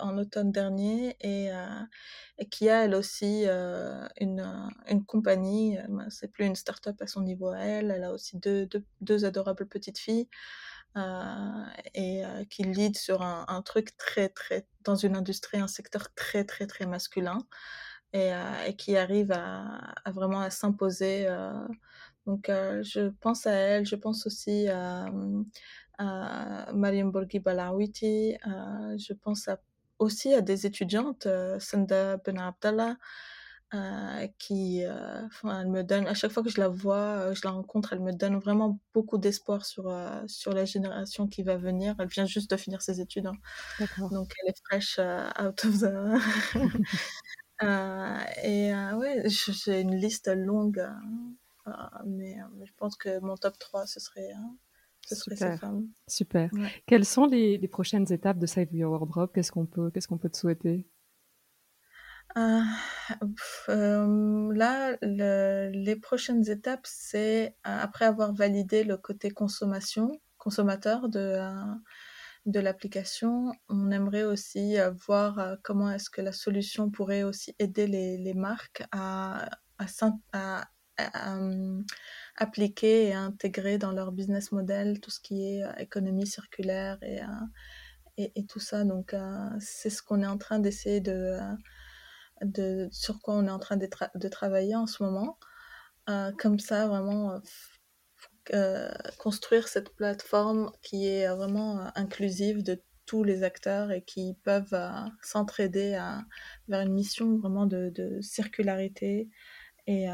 [0.00, 1.50] en automne dernier et,
[2.38, 3.44] et, qui a elle aussi
[4.20, 8.36] une, une compagnie, c'est plus une start-up à son niveau à elle, elle a aussi
[8.38, 10.28] deux, deux, deux adorables petites filles.
[11.94, 16.44] et qui lead sur un, un, truc très très dans une industrie un secteur très
[16.44, 17.38] très très masculin
[18.12, 21.26] et, euh, et qui arrive à, à vraiment à s'imposer.
[21.28, 21.52] Euh.
[22.26, 25.06] donc, euh, je pense à elle, je pense aussi à,
[26.00, 29.60] à Mariam Borghi Balawiti, je pense à,
[29.98, 31.28] aussi à des étudiantes,
[31.58, 32.96] Sanda Ben Abdallah,
[33.72, 37.52] euh, qui, euh, elle me donne, à chaque fois que je la vois, je la
[37.52, 41.94] rencontre, elle me donne vraiment beaucoup d'espoir sur, euh, sur la génération qui va venir.
[42.00, 43.36] Elle vient juste de finir ses études, hein.
[44.10, 46.54] donc elle est fraîche out of the.
[47.62, 50.78] Euh, et euh, ouais, j'ai une liste longue,
[51.66, 51.72] euh,
[52.06, 54.32] mais, je pense que mon top 3, ce serait,
[55.14, 55.72] ce Super.
[56.06, 56.50] Super.
[56.86, 59.30] Quelles sont les, les, prochaines étapes de Save Your Wardrobe?
[59.32, 60.86] Qu'est-ce qu'on peut, qu'est-ce qu'on peut te souhaiter?
[62.36, 62.62] Euh,
[64.52, 71.40] là, le, les prochaines étapes, c'est après avoir validé le côté consommation, consommateur de,
[72.46, 77.54] de l'application, on aimerait aussi euh, voir euh, comment est-ce que la solution pourrait aussi
[77.58, 80.64] aider les, les marques à, à,
[81.00, 81.82] euh,
[82.40, 87.20] appliquer et intégrer dans leur business model tout ce qui est économie circulaire et,
[88.16, 88.84] et, et, tout ça.
[88.84, 89.14] Donc,
[89.60, 91.38] c'est ce qu'on est en train d'essayer de,
[92.42, 95.38] de, sur quoi on est en train de, de travailler en ce moment.
[96.38, 97.40] comme ça, vraiment
[98.54, 104.34] euh, construire cette plateforme qui est vraiment euh, inclusive de tous les acteurs et qui
[104.42, 104.90] peuvent euh,
[105.22, 105.96] s'entraider
[106.66, 109.28] vers une mission vraiment de, circularité
[109.86, 110.06] et,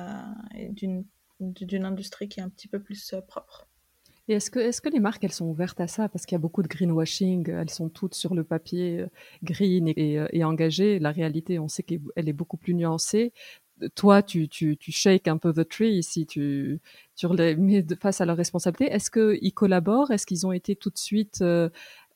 [0.70, 1.06] d'une
[1.40, 3.66] industrie qui est un petit peu plus propre.
[4.28, 6.08] Et est-ce que, est que les marques, elles sont ouvertes à ça?
[6.08, 9.04] Parce qu'il y a beaucoup de greenwashing, elles sont toutes sur le papier
[9.44, 10.98] green et, et engagées.
[10.98, 13.32] La réalité, on sait qu'elle est beaucoup plus nuancée
[13.94, 16.80] toi, tu, tu, tu shakes un peu the tree ici, tu,
[17.14, 18.92] tu les mets face à leurs responsabilités.
[18.92, 20.10] Est-ce qu'ils collaborent?
[20.10, 21.68] Est-ce qu'ils ont été tout de suite euh,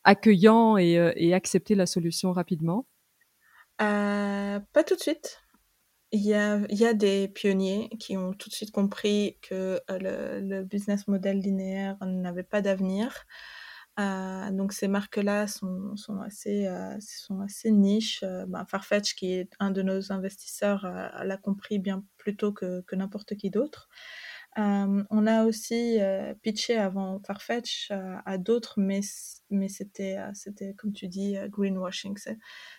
[0.05, 2.87] accueillants et, euh, et accepté la solution rapidement?
[3.83, 5.43] Euh, Pas tout de suite.
[6.13, 10.41] Il y, a, y a des pionniers qui ont tout de suite compris que le,
[10.41, 13.27] le business model linéaire n'avait pas d'avenir.
[13.99, 18.23] Euh, donc ces marques-là sont, sont, assez, euh, sont assez niches.
[18.25, 22.81] Euh, ben, Farfetch, qui est un de nos investisseurs, l'a compris bien plus tôt que,
[22.83, 23.89] que n'importe qui d'autre.
[24.59, 27.93] Euh, on a aussi euh, pitché avant Farfetch
[28.27, 29.01] à d'autres, mais,
[29.51, 32.17] mais c'était, c'était, comme tu dis, greenwashing.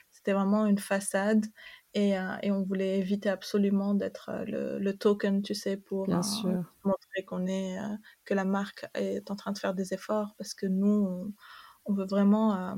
[0.10, 1.46] C'était vraiment une façade
[1.94, 7.48] et, et, on voulait éviter absolument d'être le, le, token, tu sais, pour montrer qu'on
[7.48, 7.78] est,
[8.26, 11.34] que la marque est en train de faire des efforts parce que nous, on,
[11.86, 12.76] on veut vraiment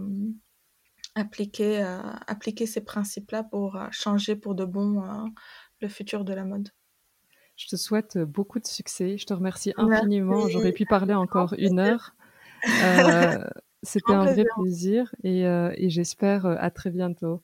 [1.16, 1.82] appliquer,
[2.28, 5.32] appliquer ces principes-là pour changer pour de bon
[5.82, 6.70] le futur de la mode.
[7.56, 9.18] Je te souhaite beaucoup de succès.
[9.18, 10.48] Je te remercie infiniment.
[10.50, 12.16] J'aurais pu parler encore une heure.
[12.68, 13.44] Euh,
[13.84, 17.44] C'était un vrai plaisir et, euh, et j'espère à très bientôt.